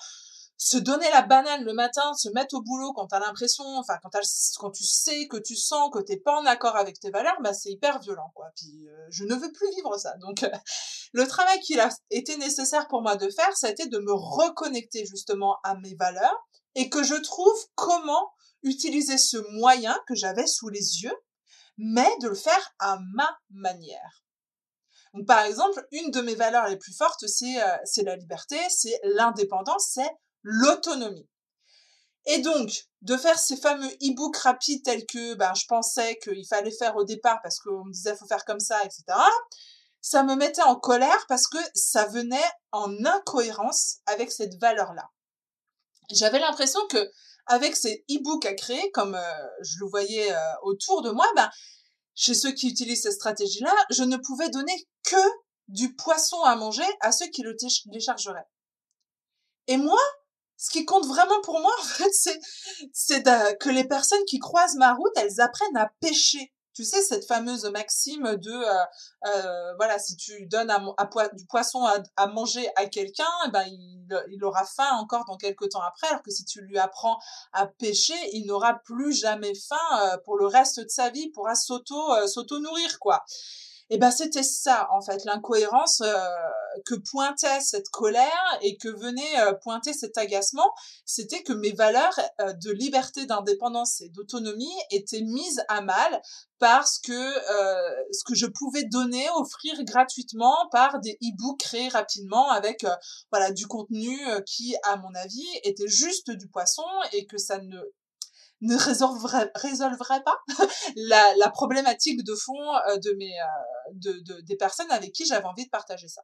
se 0.58 0.78
donner 0.78 1.08
la 1.10 1.22
banane 1.22 1.64
le 1.64 1.74
matin, 1.74 2.14
se 2.14 2.28
mettre 2.30 2.54
au 2.54 2.62
boulot 2.62 2.92
quand 2.94 3.08
t'as 3.08 3.18
l'impression, 3.18 3.64
enfin 3.78 3.98
quand, 4.02 4.10
quand 4.58 4.70
tu 4.70 4.84
sais 4.84 5.28
que 5.28 5.36
tu 5.36 5.54
sens 5.54 5.90
que 5.92 5.98
t'es 5.98 6.16
pas 6.16 6.34
en 6.38 6.46
accord 6.46 6.76
avec 6.76 6.98
tes 6.98 7.10
valeurs, 7.10 7.36
bah 7.42 7.52
c'est 7.52 7.70
hyper 7.70 8.00
violent 8.00 8.32
quoi. 8.34 8.46
Puis 8.56 8.88
euh, 8.88 9.06
je 9.10 9.24
ne 9.24 9.34
veux 9.34 9.52
plus 9.52 9.70
vivre 9.74 9.96
ça. 9.98 10.14
Donc 10.18 10.42
euh, 10.42 10.50
le 11.12 11.26
travail 11.26 11.60
qu'il 11.60 11.80
a 11.80 11.90
été 12.10 12.36
nécessaire 12.38 12.88
pour 12.88 13.02
moi 13.02 13.16
de 13.16 13.28
faire, 13.28 13.56
ça 13.56 13.66
a 13.66 13.70
été 13.70 13.86
de 13.86 13.98
me 13.98 14.12
reconnecter 14.12 15.04
justement 15.04 15.58
à 15.62 15.74
mes 15.76 15.94
valeurs 15.94 16.48
et 16.74 16.88
que 16.88 17.02
je 17.02 17.14
trouve 17.14 17.56
comment 17.74 18.32
utiliser 18.62 19.18
ce 19.18 19.36
moyen 19.58 19.98
que 20.06 20.14
j'avais 20.14 20.46
sous 20.46 20.68
les 20.68 21.02
yeux, 21.02 21.16
mais 21.78 22.08
de 22.20 22.28
le 22.28 22.34
faire 22.34 22.74
à 22.78 22.98
ma 23.14 23.38
manière. 23.50 24.24
Donc, 25.14 25.26
par 25.26 25.40
exemple, 25.44 25.86
une 25.92 26.10
de 26.10 26.20
mes 26.20 26.34
valeurs 26.34 26.66
les 26.68 26.76
plus 26.76 26.94
fortes, 26.94 27.26
c'est 27.26 27.62
euh, 27.62 28.04
la 28.04 28.16
liberté, 28.16 28.58
c'est 28.68 29.00
l'indépendance, 29.02 29.90
c'est 29.94 30.10
l'autonomie. 30.48 31.28
Et 32.26 32.38
donc, 32.38 32.70
de 33.02 33.16
faire 33.16 33.38
ces 33.38 33.56
fameux 33.56 33.90
e-books 34.02 34.36
rapides 34.36 34.84
tels 34.84 35.04
que 35.06 35.34
ben, 35.34 35.52
je 35.54 35.66
pensais 35.66 36.18
qu'il 36.22 36.46
fallait 36.46 36.70
faire 36.70 36.96
au 36.96 37.04
départ 37.04 37.40
parce 37.42 37.58
qu'on 37.58 37.84
me 37.84 37.92
disait 37.92 38.16
faut 38.16 38.26
faire 38.26 38.44
comme 38.44 38.60
ça, 38.60 38.80
etc., 38.84 39.02
ça 40.00 40.22
me 40.22 40.36
mettait 40.36 40.62
en 40.62 40.76
colère 40.76 41.26
parce 41.28 41.48
que 41.48 41.58
ça 41.74 42.06
venait 42.06 42.50
en 42.70 43.04
incohérence 43.04 43.98
avec 44.06 44.30
cette 44.30 44.54
valeur-là. 44.60 45.10
J'avais 46.10 46.38
l'impression 46.38 46.80
que 46.88 47.10
avec 47.46 47.74
ces 47.74 48.04
e-books 48.10 48.46
à 48.46 48.54
créer, 48.54 48.90
comme 48.92 49.16
euh, 49.16 49.46
je 49.62 49.78
le 49.80 49.88
voyais 49.88 50.32
euh, 50.32 50.54
autour 50.62 51.02
de 51.02 51.10
moi, 51.10 51.26
ben, 51.34 51.50
chez 52.14 52.34
ceux 52.34 52.52
qui 52.52 52.68
utilisent 52.68 53.02
cette 53.02 53.12
stratégie-là, 53.12 53.74
je 53.90 54.04
ne 54.04 54.16
pouvais 54.16 54.48
donner 54.50 54.88
que 55.04 55.16
du 55.68 55.94
poisson 55.96 56.40
à 56.42 56.54
manger 56.54 56.86
à 57.00 57.10
ceux 57.10 57.26
qui 57.26 57.42
le 57.42 57.56
téléchargeraient. 57.56 58.46
Et 59.66 59.76
moi, 59.76 59.98
ce 60.56 60.70
qui 60.70 60.84
compte 60.84 61.06
vraiment 61.06 61.40
pour 61.42 61.60
moi, 61.60 61.72
en 61.80 61.84
fait, 61.84 62.12
c'est, 62.12 62.40
c'est 62.92 63.22
que 63.60 63.68
les 63.68 63.84
personnes 63.84 64.24
qui 64.26 64.38
croisent 64.38 64.76
ma 64.76 64.94
route, 64.94 65.12
elles 65.16 65.40
apprennent 65.40 65.76
à 65.76 65.90
pêcher. 66.00 66.52
Tu 66.74 66.84
sais, 66.84 67.00
cette 67.00 67.24
fameuse 67.24 67.64
maxime 67.64 68.36
de, 68.36 68.52
euh, 68.52 68.84
euh, 69.28 69.74
voilà, 69.76 69.98
si 69.98 70.14
tu 70.14 70.44
donnes 70.46 70.70
du 71.32 71.46
poisson 71.46 71.82
à, 72.16 72.26
manger 72.26 72.68
à 72.76 72.84
quelqu'un, 72.84 73.24
eh 73.46 73.50
ben, 73.50 73.64
il, 73.66 74.44
aura 74.44 74.62
faim 74.66 74.90
encore 74.98 75.24
dans 75.24 75.38
quelques 75.38 75.70
temps 75.70 75.80
après, 75.80 76.08
alors 76.08 76.22
que 76.22 76.30
si 76.30 76.44
tu 76.44 76.60
lui 76.60 76.78
apprends 76.78 77.18
à 77.54 77.66
pêcher, 77.66 78.12
il 78.34 78.46
n'aura 78.46 78.74
plus 78.84 79.14
jamais 79.14 79.54
faim 79.54 79.76
euh, 80.02 80.18
pour 80.26 80.36
le 80.36 80.46
reste 80.46 80.80
de 80.80 80.88
sa 80.90 81.08
vie, 81.08 81.30
pourra 81.30 81.54
s'auto, 81.54 82.12
euh, 82.12 82.26
s'auto-nourrir, 82.26 82.98
quoi. 82.98 83.24
Et 83.88 83.96
ben 83.96 84.10
c'était 84.10 84.42
ça 84.42 84.88
en 84.90 85.00
fait 85.00 85.24
l'incohérence 85.24 86.02
que 86.84 86.94
pointait 86.94 87.60
cette 87.60 87.88
colère 87.88 88.58
et 88.62 88.76
que 88.76 88.88
venait 88.88 89.40
euh, 89.40 89.52
pointer 89.54 89.92
cet 89.92 90.18
agacement, 90.18 90.70
c'était 91.04 91.42
que 91.42 91.52
mes 91.52 91.72
valeurs 91.72 92.18
euh, 92.40 92.52
de 92.52 92.70
liberté, 92.70 93.26
d'indépendance 93.26 94.00
et 94.00 94.08
d'autonomie 94.10 94.76
étaient 94.90 95.22
mises 95.22 95.62
à 95.68 95.80
mal 95.80 96.20
parce 96.58 96.98
que 96.98 97.12
ce 97.12 98.24
que 98.24 98.34
je 98.34 98.46
pouvais 98.46 98.84
donner, 98.84 99.28
offrir 99.36 99.74
gratuitement 99.84 100.56
par 100.72 101.00
des 101.00 101.18
e-books 101.22 101.60
créés 101.60 101.88
rapidement 101.88 102.50
avec 102.50 102.86
voilà 103.30 103.50
du 103.52 103.66
contenu 103.66 104.18
qui 104.46 104.74
à 104.84 104.96
mon 104.96 105.14
avis 105.14 105.46
était 105.64 105.86
juste 105.86 106.30
du 106.30 106.48
poisson 106.48 106.82
et 107.12 107.26
que 107.26 107.36
ça 107.36 107.58
ne 107.58 107.78
ne 108.62 108.76
résolverait, 108.76 110.22
pas 110.22 110.38
la, 110.96 111.50
problématique 111.50 112.24
de 112.24 112.34
fond 112.34 112.74
euh, 112.88 112.96
de 112.98 113.12
mes, 113.18 113.32
euh, 113.40 113.92
de, 113.92 114.40
des 114.42 114.56
personnes 114.56 114.90
avec 114.90 115.12
qui 115.12 115.26
j'avais 115.26 115.44
envie 115.44 115.64
de 115.64 115.70
partager 115.70 116.08
ça. 116.08 116.22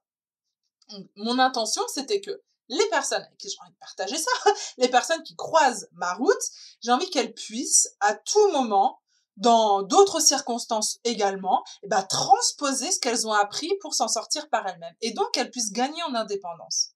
Mon 1.17 1.39
intention, 1.39 1.83
c'était 1.89 2.21
que 2.21 2.43
les 2.69 2.89
personnes 2.89 3.23
avec 3.23 3.37
qui 3.37 3.51
j'ai 3.51 3.57
envie 3.61 3.73
de 3.73 3.79
partager 3.79 4.17
ça, 4.17 4.31
les 4.79 4.89
personnes 4.89 5.23
qui 5.23 5.37
croisent 5.37 5.89
ma 5.93 6.15
route, 6.15 6.43
j'ai 6.81 6.93
envie 6.93 7.11
qu'elles 7.11 7.35
puissent 7.35 7.95
à 8.01 8.15
tout 8.15 8.51
moment 8.53 9.01
dans 9.37 9.83
d'autres 9.83 10.21
circonstances 10.21 10.99
également, 11.05 11.65
eh 11.83 11.89
ben, 11.89 12.03
transposer 12.03 12.91
ce 12.91 13.01
qu'elles 13.01 13.27
ont 13.27 13.33
appris 13.33 13.71
pour 13.81 13.95
s'en 13.95 14.09
sortir 14.09 14.49
par 14.51 14.67
elles-mêmes. 14.67 14.95
Et 15.01 15.13
donc 15.13 15.31
qu'elles 15.33 15.51
puissent 15.51 15.73
gagner 15.73 16.03
en 16.05 16.15
indépendance. 16.15 16.91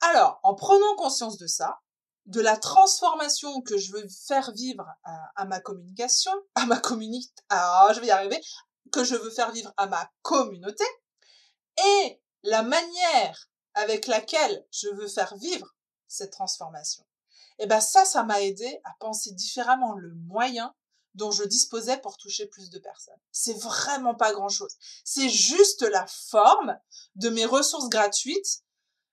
Alors, 0.00 0.40
en 0.42 0.54
prenant 0.54 0.96
conscience 0.96 1.36
de 1.36 1.46
ça, 1.46 1.80
de 2.26 2.40
la 2.40 2.56
transformation 2.56 3.60
que 3.62 3.76
je 3.76 3.92
veux 3.92 4.06
faire 4.26 4.50
vivre 4.52 4.84
à, 5.36 5.44
ma 5.46 5.60
communication, 5.60 6.32
à 6.54 6.66
ma 6.66 6.78
communauté, 6.78 7.28
ah, 7.48 7.90
je 7.94 8.00
vais 8.00 8.08
y 8.08 8.10
arriver, 8.10 8.40
que 8.92 9.04
je 9.04 9.14
veux 9.14 9.30
faire 9.30 9.52
vivre 9.52 9.72
à 9.76 9.86
ma 9.86 10.10
communauté, 10.22 10.84
et 11.98 12.20
la 12.42 12.62
manière 12.62 13.50
avec 13.74 14.06
laquelle 14.06 14.66
je 14.70 14.88
veux 14.88 15.08
faire 15.08 15.36
vivre 15.36 15.74
cette 16.08 16.32
transformation. 16.32 17.04
Et 17.58 17.64
eh 17.64 17.66
ben 17.66 17.80
ça, 17.80 18.04
ça 18.04 18.22
m'a 18.22 18.40
aidé 18.40 18.80
à 18.84 18.94
penser 19.00 19.32
différemment 19.32 19.92
le 19.92 20.14
moyen 20.14 20.74
dont 21.14 21.30
je 21.30 21.44
disposais 21.44 21.98
pour 21.98 22.16
toucher 22.16 22.46
plus 22.46 22.70
de 22.70 22.78
personnes. 22.78 23.20
C'est 23.32 23.58
vraiment 23.58 24.14
pas 24.14 24.32
grand 24.32 24.48
chose. 24.48 24.76
C'est 25.04 25.28
juste 25.28 25.82
la 25.82 26.06
forme 26.06 26.78
de 27.16 27.28
mes 27.28 27.44
ressources 27.44 27.88
gratuites, 27.88 28.62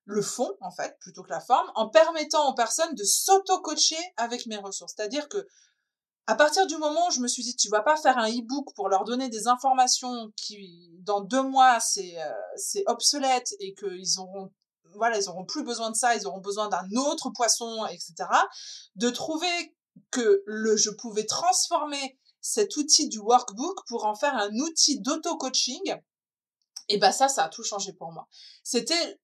le 0.06 0.22
fond, 0.22 0.56
en 0.62 0.72
fait, 0.72 0.98
plutôt 1.00 1.24
que 1.24 1.30
la 1.30 1.42
forme, 1.42 1.70
en 1.76 1.90
permettant 1.90 2.50
aux 2.50 2.56
personnes 2.56 2.96
de 2.96 3.04
s'auto-coacher 3.04 4.00
avec 4.16 4.46
mes 4.46 4.58
ressources. 4.58 4.94
C'est-à-dire 4.96 5.28
que, 5.28 5.46
à 6.28 6.36
partir 6.36 6.68
du 6.68 6.78
moment 6.78 7.08
où 7.08 7.12
je 7.12 7.22
me 7.22 7.28
suis 7.28 7.44
dit, 7.44 7.56
tu 7.56 7.70
vas 7.70 7.82
pas 7.82 7.96
faire 7.96 8.18
un 8.18 8.30
e-book 8.30 8.74
pour 8.76 8.90
leur 8.90 9.06
donner 9.06 9.30
des 9.30 9.48
informations 9.48 10.32
qui, 10.36 10.92
dans 11.00 11.22
deux 11.22 11.42
mois, 11.42 11.80
c'est, 11.80 12.22
euh, 12.22 12.32
c'est 12.58 12.84
obsolète 12.88 13.54
et 13.60 13.74
qu'ils 13.74 14.20
auront 14.20 14.52
voilà, 14.96 15.20
ils 15.20 15.30
auront 15.30 15.46
plus 15.46 15.64
besoin 15.64 15.92
de 15.92 15.96
ça, 15.96 16.16
ils 16.16 16.26
auront 16.26 16.40
besoin 16.40 16.70
d'un 16.70 16.88
autre 16.96 17.30
poisson, 17.30 17.86
etc. 17.86 18.14
De 18.96 19.10
trouver 19.10 19.76
que 20.12 20.44
le, 20.46 20.76
je 20.76 20.90
pouvais 20.90 21.26
transformer 21.26 22.18
cet 22.42 22.76
outil 22.78 23.08
du 23.08 23.20
workbook 23.20 23.86
pour 23.88 24.06
en 24.06 24.16
faire 24.16 24.36
un 24.36 24.52
outil 24.56 25.00
d'auto-coaching, 25.02 25.96
et 26.90 26.98
ben 26.98 27.12
ça, 27.12 27.28
ça 27.28 27.46
a 27.46 27.50
tout 27.50 27.64
changé 27.64 27.94
pour 27.94 28.12
moi. 28.12 28.28
C'était 28.64 29.20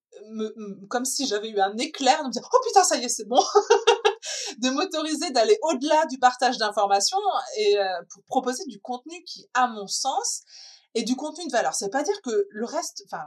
comme 0.89 1.06
si 1.06 1.26
j'avais 1.26 1.50
eu 1.50 1.60
un 1.60 1.76
éclair 1.78 2.22
de 2.22 2.28
me 2.28 2.32
dire, 2.32 2.48
oh 2.52 2.58
putain, 2.66 2.84
ça 2.84 2.98
y 2.98 3.06
est, 3.06 3.10
c'est 3.10 3.26
bon. 3.26 3.42
De 4.63 4.69
m'autoriser 4.69 5.30
d'aller 5.32 5.58
au-delà 5.62 6.06
du 6.06 6.17
partage 6.17 6.58
d'informations 6.58 7.17
et 7.58 7.78
euh, 7.78 7.84
pour 8.10 8.23
proposer 8.23 8.63
du 8.67 8.80
contenu 8.80 9.21
qui, 9.23 9.47
à 9.54 9.67
mon 9.67 9.88
sens, 9.88 10.43
est 10.95 11.04
du 11.04 11.15
contenu 11.15 11.45
de 11.47 11.52
valeur. 11.52 11.73
Ça 11.73 11.86
veut 11.86 11.91
pas 11.91 12.04
dire 12.04 12.21
que 12.23 12.47
le 12.49 12.65
reste, 12.65 13.04
enfin, 13.06 13.26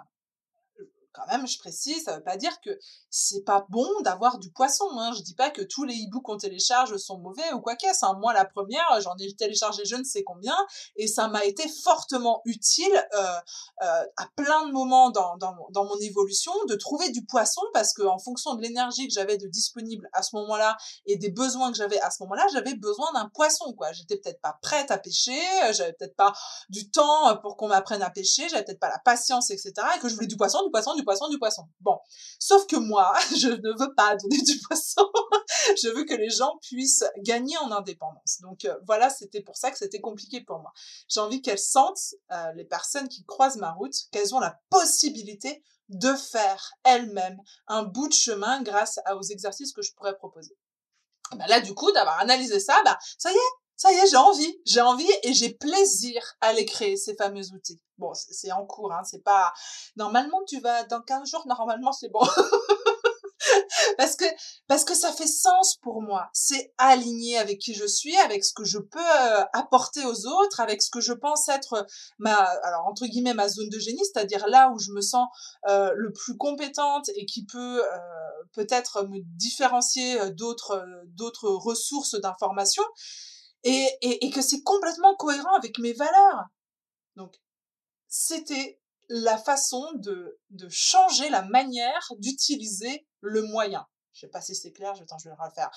quand 1.17 1.27
même, 1.27 1.47
je 1.47 1.59
précise, 1.59 2.05
ça 2.05 2.17
veut 2.17 2.23
pas 2.23 2.37
dire 2.37 2.61
que 2.61 2.71
c'est 3.11 3.45
pas 3.45 3.67
bon 3.71 3.89
d'avoir 4.03 4.39
du 4.39 4.51
poisson. 4.51 4.87
Hein. 4.99 5.13
Je 5.17 5.23
dis 5.23 5.35
pas 5.35 5.51
que 5.51 5.63
tous 5.63 5.85
les 5.85 5.95
e-books 5.95 6.25
qu'on 6.25 6.37
télécharge 6.37 6.97
sont 6.99 7.19
mauvais 7.19 7.53
ou 7.55 7.61
quoi 7.61 7.75
qu'est-ce. 7.75 8.05
Hein. 8.05 8.17
Moi, 8.21 8.33
la 8.35 8.45
première, 8.45 8.85
j'en 9.01 9.17
ai 9.19 9.35
téléchargé 9.35 9.85
je 9.85 9.97
ne 9.97 10.05
sais 10.05 10.23
combien 10.23 10.57
et 10.97 11.07
ça 11.07 11.29
m'a 11.29 11.45
été 11.45 11.67
fortement 11.83 12.43
utile 12.45 12.93
euh, 13.15 13.39
euh, 13.83 14.05
à 14.17 14.29
plein 14.37 14.67
de 14.67 14.73
moments 14.73 15.11
dans, 15.11 15.37
dans, 15.39 15.57
dans, 15.71 15.85
mon 15.85 15.97
évolution 16.01 16.53
de 16.69 16.75
trouver 16.75 17.11
du 17.11 17.25
poisson 17.25 17.63
parce 17.73 17.95
que 17.95 18.03
en 18.03 18.19
fonction 18.19 18.55
de 18.55 18.63
l'énergie 18.63 19.07
que 19.07 19.15
j'avais 19.15 19.39
de 19.39 19.47
disponible 19.47 20.09
à 20.13 20.23
ce 20.23 20.35
moment-là 20.37 20.77
et 21.07 21.17
des 21.17 21.31
besoins 21.31 21.71
que 21.71 21.77
j'avais 21.77 22.01
à 22.01 22.11
ce 22.11 22.23
moment-là, 22.25 22.47
j'avais 22.53 22.75
besoin 22.75 23.13
d'un 23.13 23.31
poisson. 23.33 23.73
quoi. 23.75 23.93
J'étais 23.93 24.17
peut-être 24.17 24.41
pas 24.41 24.59
prête 24.61 24.91
à 24.91 24.99
pêcher, 24.99 25.41
j'avais 25.73 25.93
peut-être 25.93 26.17
pas 26.17 26.33
du 26.69 26.91
temps 26.91 27.37
pour 27.39 27.57
qu'on 27.57 27.69
m'apprenne 27.69 28.03
à 28.03 28.11
pêcher, 28.11 28.49
j'avais 28.49 28.65
peut-être 28.65 28.81
pas 28.81 28.91
la 28.91 28.99
patience, 28.99 29.51
etc. 29.51 29.73
Et 29.97 30.01
que 30.01 30.09
je 30.09 30.15
voulais 30.15 30.27
du 30.27 30.37
poisson, 30.37 30.63
du 30.65 30.71
poisson, 30.71 30.95
du 30.95 31.05
poisson, 31.07 31.29
du 31.29 31.39
poisson. 31.39 31.67
Bon. 31.81 31.99
Sauf 32.39 32.67
que 32.67 32.77
moi, 32.77 33.15
je 33.37 33.49
ne 33.49 33.79
veux 33.79 33.95
pas 33.95 34.15
donner 34.17 34.43
du 34.43 34.61
poisson. 34.61 35.09
je 35.83 35.89
veux 35.89 36.05
que 36.05 36.15
les 36.15 36.29
gens 36.29 36.59
puissent 36.61 37.05
gagner 37.19 37.57
en 37.59 37.73
indépendance. 37.73 38.41
Donc 38.43 38.67
euh, 38.67 38.77
voilà, 38.87 39.09
c'était 39.09 39.41
pour 39.41 39.57
ça 39.57 39.71
que 39.71 39.79
c'était 39.79 40.01
compliqué 40.01 40.43
pour 40.43 40.59
moi. 40.59 40.73
J'ai 41.09 41.21
envie 41.21 41.41
qu'elles 41.41 41.59
sentent, 41.59 42.15
euh, 42.33 42.53
les 42.53 42.65
personnes 42.65 43.09
qui 43.09 43.25
croisent 43.25 43.59
ma 43.59 43.73
route, 43.73 43.95
qu'elles 44.11 44.35
ont 44.35 44.41
la 44.41 44.61
possibilité 44.69 45.63
de 45.89 46.13
faire 46.15 46.73
elles-mêmes 46.85 47.41
un 47.69 47.85
bout 47.85 48.09
de 48.09 48.13
chemin 48.13 48.63
grâce 48.63 48.99
aux 49.15 49.23
exercices 49.23 49.73
que 49.73 49.83
je 49.83 49.95
pourrais 49.95 50.17
proposer. 50.17 50.57
Ben 51.33 51.47
là, 51.47 51.61
du 51.61 51.75
coup, 51.75 51.91
d'avoir 51.93 52.21
analysé 52.21 52.61
ça, 52.61 52.81
bah, 52.85 52.99
ça 53.19 53.33
y 53.33 53.35
est, 53.35 53.66
ça 53.77 53.93
y 53.93 53.97
est, 53.97 54.07
j'ai 54.07 54.17
envie, 54.17 54.61
j'ai 54.65 54.81
envie 54.81 55.11
et 55.23 55.33
j'ai 55.33 55.51
plaisir 55.51 56.23
à 56.41 56.53
les 56.53 56.65
créer, 56.65 56.97
ces 56.97 57.15
fameux 57.15 57.53
outils. 57.53 57.81
Bon, 57.99 58.13
c'est 58.15 58.53
en 58.53 58.67
cours, 58.67 58.93
hein, 58.93 59.03
c'est 59.05 59.23
pas... 59.23 59.53
Normalement, 59.97 60.43
tu 60.47 60.61
vas... 60.61 60.85
Dans 60.85 61.01
15 61.01 61.31
jours, 61.31 61.47
normalement, 61.47 61.93
c'est 61.93 62.11
bon. 62.11 62.21
parce 63.97 64.17
que 64.17 64.25
parce 64.67 64.85
que 64.85 64.95
ça 64.95 65.13
fait 65.13 65.27
sens 65.27 65.77
pour 65.83 66.03
moi. 66.03 66.29
C'est 66.33 66.73
aligné 66.79 67.39
avec 67.39 67.59
qui 67.59 67.75
je 67.75 67.87
suis, 67.87 68.17
avec 68.17 68.45
ce 68.45 68.53
que 68.53 68.65
je 68.65 68.79
peux 68.79 68.99
euh, 68.99 69.45
apporter 69.53 70.05
aux 70.05 70.27
autres, 70.27 70.61
avec 70.61 70.83
ce 70.83 70.91
que 70.91 71.01
je 71.01 71.13
pense 71.13 71.49
être 71.49 71.87
ma 72.19 72.35
alors 72.35 72.87
entre 72.87 73.07
guillemets 73.07 73.35
ma 73.35 73.49
zone 73.49 73.69
de 73.69 73.79
génie, 73.79 74.05
c'est-à-dire 74.05 74.47
là 74.49 74.71
où 74.75 74.79
je 74.79 74.93
me 74.93 75.01
sens 75.01 75.29
euh, 75.69 75.91
le 75.95 76.13
plus 76.13 76.37
compétente 76.37 77.09
et 77.15 77.27
qui 77.27 77.45
peut 77.45 77.83
euh, 77.83 77.99
peut-être 78.53 79.05
me 79.05 79.19
différencier 79.37 80.31
d'autres 80.31 80.85
d'autres 81.07 81.49
ressources 81.49 82.15
d'information 82.21 82.83
et, 83.67 84.31
que 84.31 84.43
c'est 84.43 84.63
complètement 84.63 85.15
cohérent 85.17 85.55
avec 85.57 85.79
mes 85.79 85.93
valeurs. 85.93 86.47
Donc 87.17 87.35
c'était 88.09 88.81
la 89.09 89.39
façon 89.39 89.85
de, 89.95 90.39
changer 90.69 91.29
la 91.29 91.43
manière 91.43 92.13
d'utiliser 92.19 93.07
le 93.21 93.43
moyen. 93.43 93.87
Je 94.13 94.21
sais 94.21 94.29
pas 94.29 94.41
si 94.41 94.55
c'est 94.55 94.73
clair, 94.73 94.93
attends, 94.93 95.19
je 95.19 95.29
vais 95.29 95.35
le 95.39 95.45
refaire. 95.45 95.71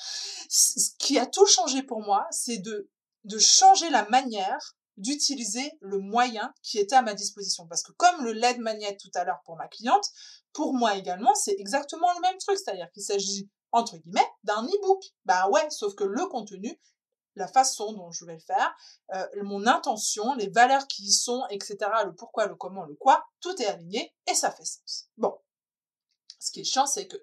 Ce 0.50 0.92
qui 0.98 1.20
a 1.20 1.26
tout 1.26 1.46
changé 1.46 1.84
pour 1.84 2.02
moi, 2.02 2.26
c'est 2.32 2.60
de, 2.60 2.90
de 3.26 3.38
changer 3.38 3.90
la 3.90 4.08
manière 4.10 4.76
d'utiliser 4.98 5.72
le 5.80 5.98
moyen 5.98 6.54
qui 6.62 6.78
était 6.78 6.96
à 6.96 7.02
ma 7.02 7.14
disposition. 7.14 7.68
Parce 7.68 7.84
que 7.84 7.92
comme 7.94 8.24
le 8.24 8.34
LED 8.34 8.60
magnet 8.60 8.98
tout 8.98 9.12
à 9.16 9.24
l'heure 9.24 9.42
pour 9.46 9.56
ma 9.56 9.68
cliente, 9.68 10.06
pour 10.54 10.74
moi 10.74 10.96
également, 10.96 11.34
c'est 11.36 11.56
exactement 11.58 12.12
le 12.14 12.22
même 12.22 12.38
truc. 12.38 12.58
C'est-à-dire 12.58 12.90
qu'il 12.92 13.04
s'agit, 13.04 13.50
entre 13.72 13.98
guillemets, 13.98 14.28
d'un 14.44 14.64
e-book. 14.64 15.04
Bah 15.26 15.50
ouais, 15.50 15.70
sauf 15.70 15.96
que 15.96 16.04
le 16.04 16.26
contenu 16.28 16.80
la 17.36 17.48
façon 17.48 17.94
dont 17.94 18.12
je 18.12 18.26
vais 18.26 18.34
le 18.34 18.40
faire, 18.40 18.76
euh, 19.14 19.28
mon 19.44 19.68
intention, 19.68 20.34
les 20.36 20.50
valeurs 20.50 20.88
qui 20.88 21.04
y 21.04 21.12
sont, 21.12 21.46
etc., 21.50 21.78
le 22.06 22.14
pourquoi, 22.14 22.48
le 22.48 22.56
comment, 22.56 22.86
le 22.86 22.96
quoi, 22.96 23.26
tout 23.40 23.62
est 23.62 23.68
aligné 23.68 24.14
et 24.30 24.34
ça 24.34 24.52
fait 24.52 24.66
sens. 24.66 25.10
Bon. 25.18 25.38
Ce 26.40 26.52
qui 26.52 26.62
est 26.62 26.66
chiant, 26.66 26.86
c'est 26.86 27.08
que 27.08 27.18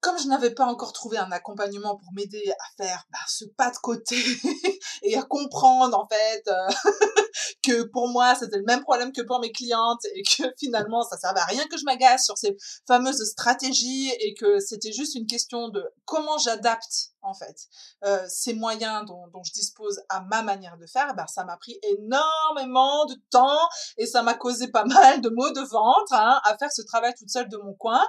comme 0.00 0.18
je 0.18 0.28
n'avais 0.28 0.50
pas 0.50 0.64
encore 0.64 0.92
trouvé 0.92 1.18
un 1.18 1.30
accompagnement 1.30 1.96
pour 1.96 2.12
m'aider 2.12 2.52
à 2.58 2.82
faire 2.82 3.06
bah, 3.12 3.18
ce 3.28 3.44
pas 3.56 3.70
de 3.70 3.76
côté 3.76 4.16
et 5.02 5.16
à 5.16 5.22
comprendre 5.22 5.98
en 5.98 6.08
fait 6.08 6.42
euh, 6.48 6.90
que 7.62 7.82
pour 7.84 8.08
moi 8.08 8.34
c'était 8.34 8.56
le 8.56 8.64
même 8.64 8.82
problème 8.82 9.12
que 9.12 9.22
pour 9.22 9.40
mes 9.40 9.52
clientes 9.52 10.04
et 10.14 10.22
que 10.22 10.44
finalement 10.58 11.02
ça 11.02 11.18
servait 11.18 11.40
à 11.40 11.44
rien 11.44 11.66
que 11.66 11.76
je 11.76 11.84
m'agace 11.84 12.24
sur 12.24 12.38
ces 12.38 12.56
fameuses 12.86 13.22
stratégies 13.24 14.10
et 14.20 14.34
que 14.34 14.58
c'était 14.60 14.92
juste 14.92 15.14
une 15.14 15.26
question 15.26 15.68
de 15.68 15.84
comment 16.06 16.38
j'adapte 16.38 17.10
en 17.22 17.34
fait 17.34 17.68
euh, 18.04 18.24
ces 18.26 18.54
moyens 18.54 19.04
dont, 19.06 19.26
dont, 19.28 19.42
je 19.42 19.52
dispose 19.52 20.00
à 20.08 20.22
ma 20.22 20.42
manière 20.42 20.78
de 20.78 20.86
faire 20.86 21.14
bah, 21.14 21.26
ça 21.26 21.44
m'a 21.44 21.58
pris 21.58 21.78
énormément 21.82 23.04
de 23.04 23.16
temps 23.30 23.68
et 23.98 24.06
ça 24.06 24.22
m'a 24.22 24.34
causé 24.34 24.68
pas 24.68 24.84
mal 24.84 25.20
de 25.20 25.28
maux 25.28 25.50
de 25.50 25.60
ventre 25.60 26.14
hein, 26.14 26.40
à 26.44 26.56
faire 26.56 26.72
ce 26.72 26.80
travail 26.82 27.12
toute 27.18 27.28
seule 27.28 27.50
de 27.50 27.58
mon 27.58 27.74
coin 27.74 28.02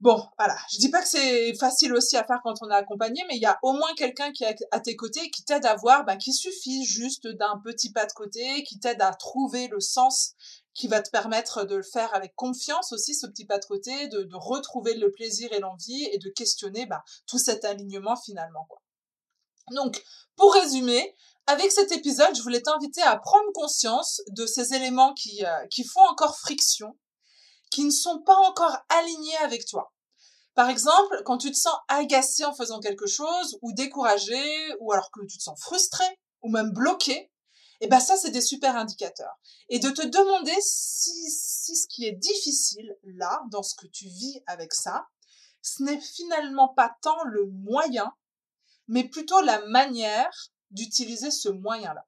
Bon, 0.00 0.24
voilà. 0.38 0.56
Je 0.72 0.78
dis 0.78 0.90
pas 0.90 1.02
que 1.02 1.08
c'est 1.08 1.54
facile 1.54 1.92
aussi 1.92 2.16
à 2.16 2.24
faire 2.24 2.40
quand 2.44 2.54
on 2.62 2.70
est 2.70 2.74
accompagné, 2.74 3.24
mais 3.28 3.34
il 3.34 3.42
y 3.42 3.46
a 3.46 3.58
au 3.62 3.72
moins 3.72 3.92
quelqu'un 3.96 4.30
qui 4.30 4.44
est 4.44 4.56
à 4.70 4.78
tes 4.78 4.94
côtés 4.94 5.28
qui 5.30 5.42
t'aide 5.44 5.66
à 5.66 5.74
voir, 5.74 6.04
bah, 6.04 6.16
qu'il 6.16 6.34
suffit 6.34 6.84
juste 6.84 7.26
d'un 7.26 7.60
petit 7.64 7.90
pas 7.92 8.06
de 8.06 8.12
côté, 8.12 8.62
qui 8.62 8.78
t'aide 8.78 9.02
à 9.02 9.12
trouver 9.12 9.66
le 9.66 9.80
sens 9.80 10.34
qui 10.72 10.86
va 10.86 11.02
te 11.02 11.10
permettre 11.10 11.64
de 11.64 11.74
le 11.74 11.82
faire 11.82 12.14
avec 12.14 12.36
confiance 12.36 12.92
aussi, 12.92 13.12
ce 13.12 13.26
petit 13.26 13.44
pas 13.44 13.58
de 13.58 13.64
côté, 13.64 14.06
de, 14.06 14.22
de 14.22 14.36
retrouver 14.36 14.94
le 14.94 15.10
plaisir 15.10 15.52
et 15.52 15.58
l'envie 15.58 16.04
et 16.12 16.18
de 16.18 16.28
questionner 16.30 16.86
bah, 16.86 17.02
tout 17.26 17.38
cet 17.38 17.64
alignement 17.64 18.14
finalement. 18.14 18.64
Quoi. 18.68 18.80
Donc, 19.72 20.00
pour 20.36 20.54
résumer, 20.54 21.16
avec 21.48 21.72
cet 21.72 21.90
épisode, 21.90 22.36
je 22.36 22.42
voulais 22.42 22.62
t'inviter 22.62 23.02
à 23.02 23.16
prendre 23.16 23.50
conscience 23.52 24.22
de 24.28 24.46
ces 24.46 24.74
éléments 24.74 25.14
qui, 25.14 25.44
euh, 25.44 25.66
qui 25.70 25.82
font 25.82 26.06
encore 26.08 26.38
friction 26.38 26.96
qui 27.70 27.84
ne 27.84 27.90
sont 27.90 28.20
pas 28.22 28.36
encore 28.36 28.76
alignés 28.88 29.36
avec 29.38 29.66
toi. 29.66 29.92
Par 30.54 30.70
exemple, 30.70 31.22
quand 31.24 31.38
tu 31.38 31.50
te 31.50 31.56
sens 31.56 31.76
agacé 31.88 32.44
en 32.44 32.54
faisant 32.54 32.80
quelque 32.80 33.06
chose, 33.06 33.58
ou 33.62 33.72
découragé, 33.72 34.42
ou 34.80 34.92
alors 34.92 35.10
que 35.10 35.24
tu 35.26 35.38
te 35.38 35.42
sens 35.42 35.60
frustré, 35.60 36.04
ou 36.42 36.50
même 36.50 36.72
bloqué, 36.72 37.30
eh 37.80 37.86
ben 37.86 38.00
ça, 38.00 38.16
c'est 38.16 38.30
des 38.30 38.40
super 38.40 38.74
indicateurs. 38.76 39.38
Et 39.68 39.78
de 39.78 39.90
te 39.90 40.04
demander 40.04 40.54
si, 40.60 41.30
si 41.30 41.76
ce 41.76 41.86
qui 41.86 42.06
est 42.06 42.12
difficile 42.12 42.96
là, 43.04 43.40
dans 43.50 43.62
ce 43.62 43.76
que 43.76 43.86
tu 43.86 44.06
vis 44.08 44.42
avec 44.46 44.74
ça, 44.74 45.06
ce 45.62 45.82
n'est 45.82 46.00
finalement 46.00 46.68
pas 46.68 46.96
tant 47.02 47.22
le 47.24 47.46
moyen, 47.46 48.12
mais 48.88 49.04
plutôt 49.04 49.40
la 49.42 49.64
manière 49.66 50.50
d'utiliser 50.70 51.30
ce 51.30 51.48
moyen-là. 51.48 52.06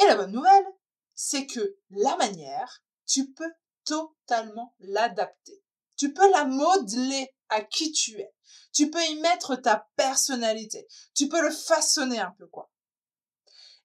Et 0.00 0.06
la 0.06 0.16
bonne 0.16 0.32
nouvelle, 0.32 0.66
c'est 1.14 1.46
que 1.46 1.76
la 1.90 2.16
manière, 2.16 2.82
tu 3.06 3.32
peux 3.32 3.52
totalement 3.88 4.74
l'adapter. 4.80 5.62
Tu 5.96 6.12
peux 6.12 6.30
la 6.30 6.44
modeler 6.44 7.34
à 7.48 7.62
qui 7.62 7.92
tu 7.92 8.20
es. 8.20 8.32
Tu 8.72 8.90
peux 8.90 9.04
y 9.04 9.20
mettre 9.20 9.56
ta 9.56 9.88
personnalité. 9.96 10.86
Tu 11.14 11.28
peux 11.28 11.40
le 11.40 11.50
façonner 11.50 12.20
un 12.20 12.34
peu, 12.38 12.46
quoi. 12.46 12.70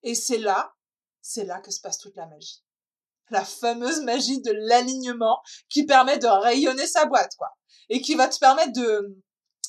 Et 0.04 0.16
c'est 0.16 0.38
là, 0.38 0.74
c'est 1.22 1.46
là 1.46 1.60
que 1.62 1.72
se 1.72 1.80
passe 1.80 1.98
toute 1.98 2.16
la 2.16 2.28
magie. 2.28 2.64
La 3.30 3.46
fameuse 3.46 4.02
magie 4.02 4.42
de 4.42 4.52
l'alignement 4.52 5.42
qui 5.70 5.86
permet 5.86 6.20
de 6.20 6.28
rayonner 6.28 6.86
sa 6.86 7.06
boîte, 7.06 7.36
quoi. 7.38 7.50
Et 7.90 8.02
qui 8.02 8.16
va 8.16 8.28
te 8.28 8.38
permettre 8.38 8.74
de, 8.74 9.18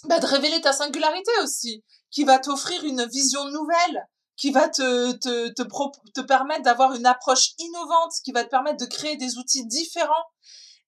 bah, 0.04 0.18
de 0.18 0.26
révéler 0.26 0.60
ta 0.60 0.72
singularité 0.72 1.30
aussi. 1.42 1.84
Qui 2.10 2.24
va 2.24 2.38
t'offrir 2.38 2.84
une 2.84 3.06
vision 3.06 3.44
nouvelle. 3.48 4.06
Qui 4.36 4.50
va 4.50 4.68
te, 4.68 5.12
te, 5.12 5.48
te, 5.50 5.62
te 6.12 6.20
permettre 6.20 6.62
d'avoir 6.62 6.94
une 6.94 7.06
approche 7.06 7.52
innovante. 7.58 8.12
Qui 8.24 8.32
va 8.32 8.44
te 8.44 8.50
permettre 8.50 8.78
de 8.78 8.86
créer 8.86 9.16
des 9.16 9.38
outils 9.38 9.66
différents. 9.66 10.26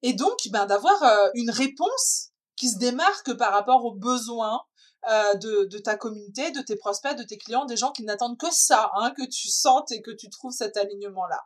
Et 0.02 0.12
donc, 0.12 0.37
ben, 0.50 0.66
d'avoir 0.66 1.02
euh, 1.02 1.28
une 1.35 1.50
réponse 1.50 2.30
qui 2.56 2.68
se 2.68 2.78
démarque 2.78 3.35
par 3.35 3.52
rapport 3.52 3.85
aux 3.85 3.94
besoins 3.94 4.62
euh, 5.09 5.35
de, 5.35 5.64
de, 5.66 5.78
ta 5.78 5.96
communauté, 5.96 6.50
de 6.50 6.61
tes 6.61 6.76
prospects, 6.76 7.16
de 7.16 7.22
tes 7.22 7.38
clients, 7.38 7.64
des 7.64 7.76
gens 7.76 7.92
qui 7.92 8.02
n'attendent 8.02 8.38
que 8.38 8.50
ça, 8.50 8.90
hein, 8.96 9.12
que 9.16 9.24
tu 9.24 9.48
sentes 9.48 9.92
et 9.92 10.02
que 10.02 10.11
tu 10.11 10.28
trouves 10.30 10.52
cet 10.52 10.76
alignement-là. 10.76 11.44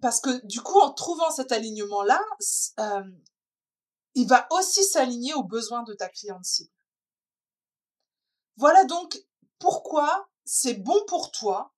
Parce 0.00 0.20
que 0.20 0.46
du 0.46 0.60
coup, 0.60 0.78
en 0.78 0.92
trouvant 0.92 1.30
cet 1.30 1.50
alignement-là, 1.50 2.20
euh, 2.78 3.02
il 4.14 4.28
va 4.28 4.46
aussi 4.50 4.84
s'aligner 4.84 5.34
aux 5.34 5.42
besoins 5.42 5.82
de 5.82 5.94
ta 5.94 6.08
cliente 6.08 6.44
cible. 6.44 6.70
Voilà 8.56 8.84
donc 8.84 9.18
pourquoi 9.60 10.28
c'est 10.44 10.74
bon 10.74 11.00
pour 11.06 11.30
toi, 11.30 11.72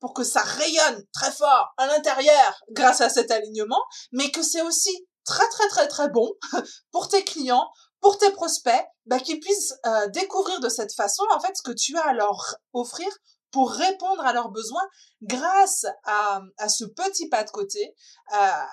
pour 0.00 0.14
que 0.14 0.24
ça 0.24 0.40
rayonne 0.40 1.04
très 1.12 1.32
fort 1.32 1.74
à 1.76 1.86
l'intérieur 1.86 2.62
grâce 2.70 3.02
à 3.02 3.10
cet 3.10 3.30
alignement, 3.30 3.82
mais 4.12 4.30
que 4.30 4.42
c'est 4.42 4.62
aussi 4.62 5.06
très 5.24 5.48
très 5.48 5.68
très 5.68 5.88
très 5.88 6.08
bon 6.08 6.32
pour 6.92 7.08
tes 7.08 7.24
clients, 7.24 7.68
pour 8.00 8.16
tes 8.18 8.30
prospects, 8.30 8.86
bah, 9.06 9.20
qu'ils 9.20 9.40
puissent 9.40 9.74
euh, 9.84 10.06
découvrir 10.08 10.60
de 10.60 10.68
cette 10.68 10.94
façon 10.94 11.24
en 11.34 11.40
fait 11.40 11.56
ce 11.56 11.62
que 11.62 11.72
tu 11.72 11.96
as 11.98 12.06
à 12.06 12.12
leur 12.14 12.56
offrir 12.72 13.08
pour 13.50 13.70
répondre 13.70 14.24
à 14.24 14.32
leurs 14.32 14.50
besoins 14.50 14.86
grâce 15.22 15.86
à, 16.04 16.40
ce 16.68 16.84
petit 16.84 17.28
pas 17.28 17.44
de 17.44 17.50
côté, 17.50 17.94
à, 18.28 18.68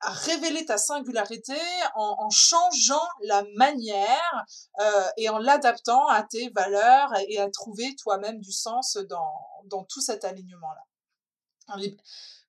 à 0.00 0.10
révéler 0.10 0.64
ta 0.64 0.78
singularité 0.78 1.56
en, 1.94 2.16
en 2.18 2.30
changeant 2.30 3.06
la 3.22 3.42
manière 3.56 4.44
euh, 4.80 5.08
et 5.16 5.28
en 5.28 5.38
l'adaptant 5.38 6.06
à 6.08 6.22
tes 6.22 6.50
valeurs 6.50 7.12
et 7.28 7.38
à 7.38 7.50
trouver 7.50 7.94
toi-même 7.96 8.40
du 8.40 8.52
sens 8.52 8.98
dans, 9.08 9.32
dans 9.64 9.84
tout 9.84 10.00
cet 10.00 10.24
alignement-là. 10.24 10.82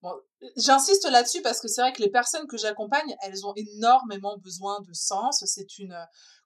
Bon, 0.04 0.14
j'insiste 0.58 1.10
là-dessus 1.10 1.42
parce 1.42 1.60
que 1.60 1.68
c'est 1.68 1.82
vrai 1.82 1.92
que 1.92 2.04
les 2.04 2.12
personnes 2.12 2.46
que 2.46 2.58
j'accompagne, 2.58 3.16
elles 3.24 3.48
ont 3.48 3.54
énormément 3.56 4.38
besoin 4.38 4.80
de 4.82 4.94
sens. 4.94 5.44
C'est 5.48 5.80
une, 5.80 5.98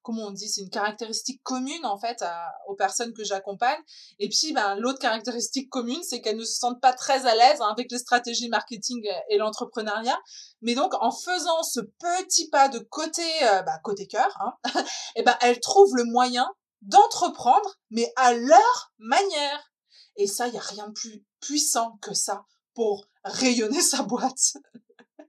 comment 0.03 0.27
on 0.27 0.31
dit, 0.31 0.47
c'est 0.47 0.61
une 0.61 0.69
caractéristique 0.69 1.43
commune 1.43 1.85
en 1.85 1.97
fait 1.97 2.23
aux 2.67 2.75
personnes 2.75 3.13
que 3.13 3.25
j'accompagne. 3.25 3.79
Et 4.19 4.29
puis, 4.29 4.53
ben, 4.53 4.75
l'autre 4.75 4.99
caractéristique 4.99 5.69
commune, 5.69 6.01
c'est 6.01 6.21
qu'elles 6.21 6.37
ne 6.37 6.45
se 6.45 6.57
sentent 6.57 6.79
pas 6.79 6.93
très 6.93 7.25
à 7.25 7.35
l'aise 7.35 7.59
hein, 7.59 7.67
avec 7.71 7.91
les 7.91 7.99
stratégies 7.99 8.47
marketing 8.47 9.05
et 9.29 9.37
l'entrepreneuriat. 9.37 10.19
Mais 10.61 10.73
donc, 10.73 10.93
en 11.01 11.11
faisant 11.11 11.61
ce 11.63 11.81
petit 11.81 12.49
pas 12.49 12.69
de 12.69 12.79
côté, 12.79 13.23
bah, 13.41 13.79
côté 13.83 14.07
cœur, 14.07 14.33
hein, 14.39 14.53
et 15.17 15.23
ben, 15.23 15.35
elles 15.41 15.59
trouvent 15.59 15.95
le 15.97 16.05
moyen 16.05 16.49
d'entreprendre, 16.81 17.77
mais 17.89 18.11
à 18.15 18.33
leur 18.33 18.93
manière. 18.97 19.71
Et 20.15 20.27
ça, 20.27 20.47
il 20.47 20.53
y 20.53 20.57
a 20.57 20.61
rien 20.61 20.87
de 20.87 20.93
plus 20.93 21.25
puissant 21.41 21.97
que 22.01 22.13
ça 22.13 22.45
pour 22.73 23.05
rayonner 23.23 23.81
sa 23.81 24.03
boîte. 24.03 24.53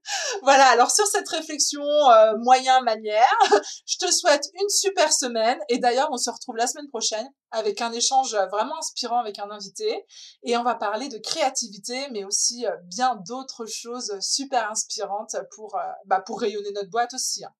voilà, 0.43 0.67
alors 0.67 0.91
sur 0.91 1.07
cette 1.07 1.29
réflexion 1.29 1.83
euh, 1.83 2.37
moyen-manière, 2.39 3.37
je 3.87 3.99
te 3.99 4.11
souhaite 4.11 4.49
une 4.61 4.69
super 4.69 5.13
semaine 5.13 5.59
et 5.69 5.79
d'ailleurs 5.79 6.09
on 6.13 6.17
se 6.17 6.31
retrouve 6.31 6.57
la 6.57 6.67
semaine 6.67 6.89
prochaine 6.89 7.29
avec 7.51 7.81
un 7.81 7.93
échange 7.93 8.35
vraiment 8.51 8.79
inspirant 8.79 9.21
avec 9.21 9.39
un 9.39 9.51
invité 9.51 10.05
et 10.43 10.57
on 10.57 10.65
va 10.65 10.75
parler 10.75 11.09
de 11.09 11.19
créativité 11.19 12.09
mais 12.11 12.25
aussi 12.25 12.67
euh, 12.67 12.71
bien 12.85 13.17
d'autres 13.27 13.67
choses 13.67 14.13
super 14.21 14.71
inspirantes 14.71 15.37
pour, 15.55 15.77
euh, 15.77 15.83
bah, 16.07 16.21
pour 16.21 16.41
rayonner 16.41 16.73
notre 16.75 16.91
boîte 16.91 17.15
aussi. 17.15 17.45
Hein. 17.45 17.53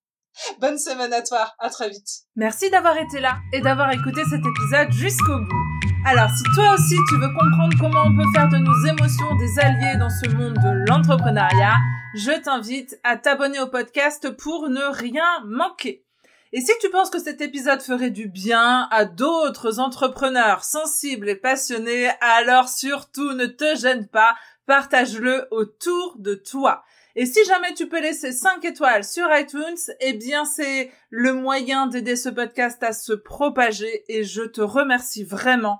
Bonne 0.59 0.79
semaine 0.79 1.13
à 1.13 1.21
toi, 1.21 1.53
à 1.59 1.69
très 1.69 1.89
vite. 1.89 2.09
Merci 2.35 2.69
d'avoir 2.69 2.97
été 2.97 3.19
là 3.19 3.37
et 3.53 3.61
d'avoir 3.61 3.91
écouté 3.91 4.23
cet 4.29 4.41
épisode 4.45 4.91
jusqu'au 4.91 5.37
bout. 5.37 5.72
Alors, 6.05 6.29
si 6.35 6.43
toi 6.53 6.73
aussi 6.73 6.97
tu 7.07 7.15
veux 7.15 7.33
comprendre 7.33 7.73
comment 7.79 8.03
on 8.07 8.15
peut 8.15 8.29
faire 8.33 8.49
de 8.49 8.57
nos 8.57 8.85
émotions 8.85 9.35
des 9.35 9.57
alliés 9.59 9.97
dans 9.97 10.09
ce 10.09 10.29
monde 10.35 10.55
de 10.55 10.89
l'entrepreneuriat, 10.89 11.77
je 12.13 12.41
t'invite 12.41 12.99
à 13.03 13.15
t'abonner 13.15 13.61
au 13.61 13.67
podcast 13.67 14.29
pour 14.31 14.69
ne 14.69 14.83
rien 14.93 15.23
manquer. 15.45 16.03
Et 16.51 16.59
si 16.59 16.73
tu 16.81 16.89
penses 16.89 17.09
que 17.09 17.19
cet 17.19 17.39
épisode 17.39 17.81
ferait 17.81 18.11
du 18.11 18.27
bien 18.27 18.89
à 18.91 19.05
d'autres 19.05 19.79
entrepreneurs 19.79 20.65
sensibles 20.65 21.29
et 21.29 21.35
passionnés, 21.35 22.09
alors 22.19 22.67
surtout 22.67 23.31
ne 23.31 23.45
te 23.45 23.75
gêne 23.77 24.07
pas, 24.07 24.35
partage-le 24.65 25.47
autour 25.51 26.17
de 26.19 26.35
toi. 26.35 26.83
Et 27.15 27.25
si 27.25 27.45
jamais 27.45 27.73
tu 27.75 27.87
peux 27.87 28.01
laisser 28.01 28.31
5 28.31 28.65
étoiles 28.65 29.03
sur 29.05 29.27
iTunes, 29.31 29.77
eh 30.01 30.13
bien 30.13 30.45
c'est 30.45 30.91
le 31.09 31.33
moyen 31.33 31.87
d'aider 31.87 32.15
ce 32.15 32.29
podcast 32.29 32.83
à 32.83 32.91
se 32.91 33.13
propager 33.13 34.03
et 34.09 34.23
je 34.23 34.41
te 34.41 34.61
remercie 34.61 35.23
vraiment, 35.23 35.79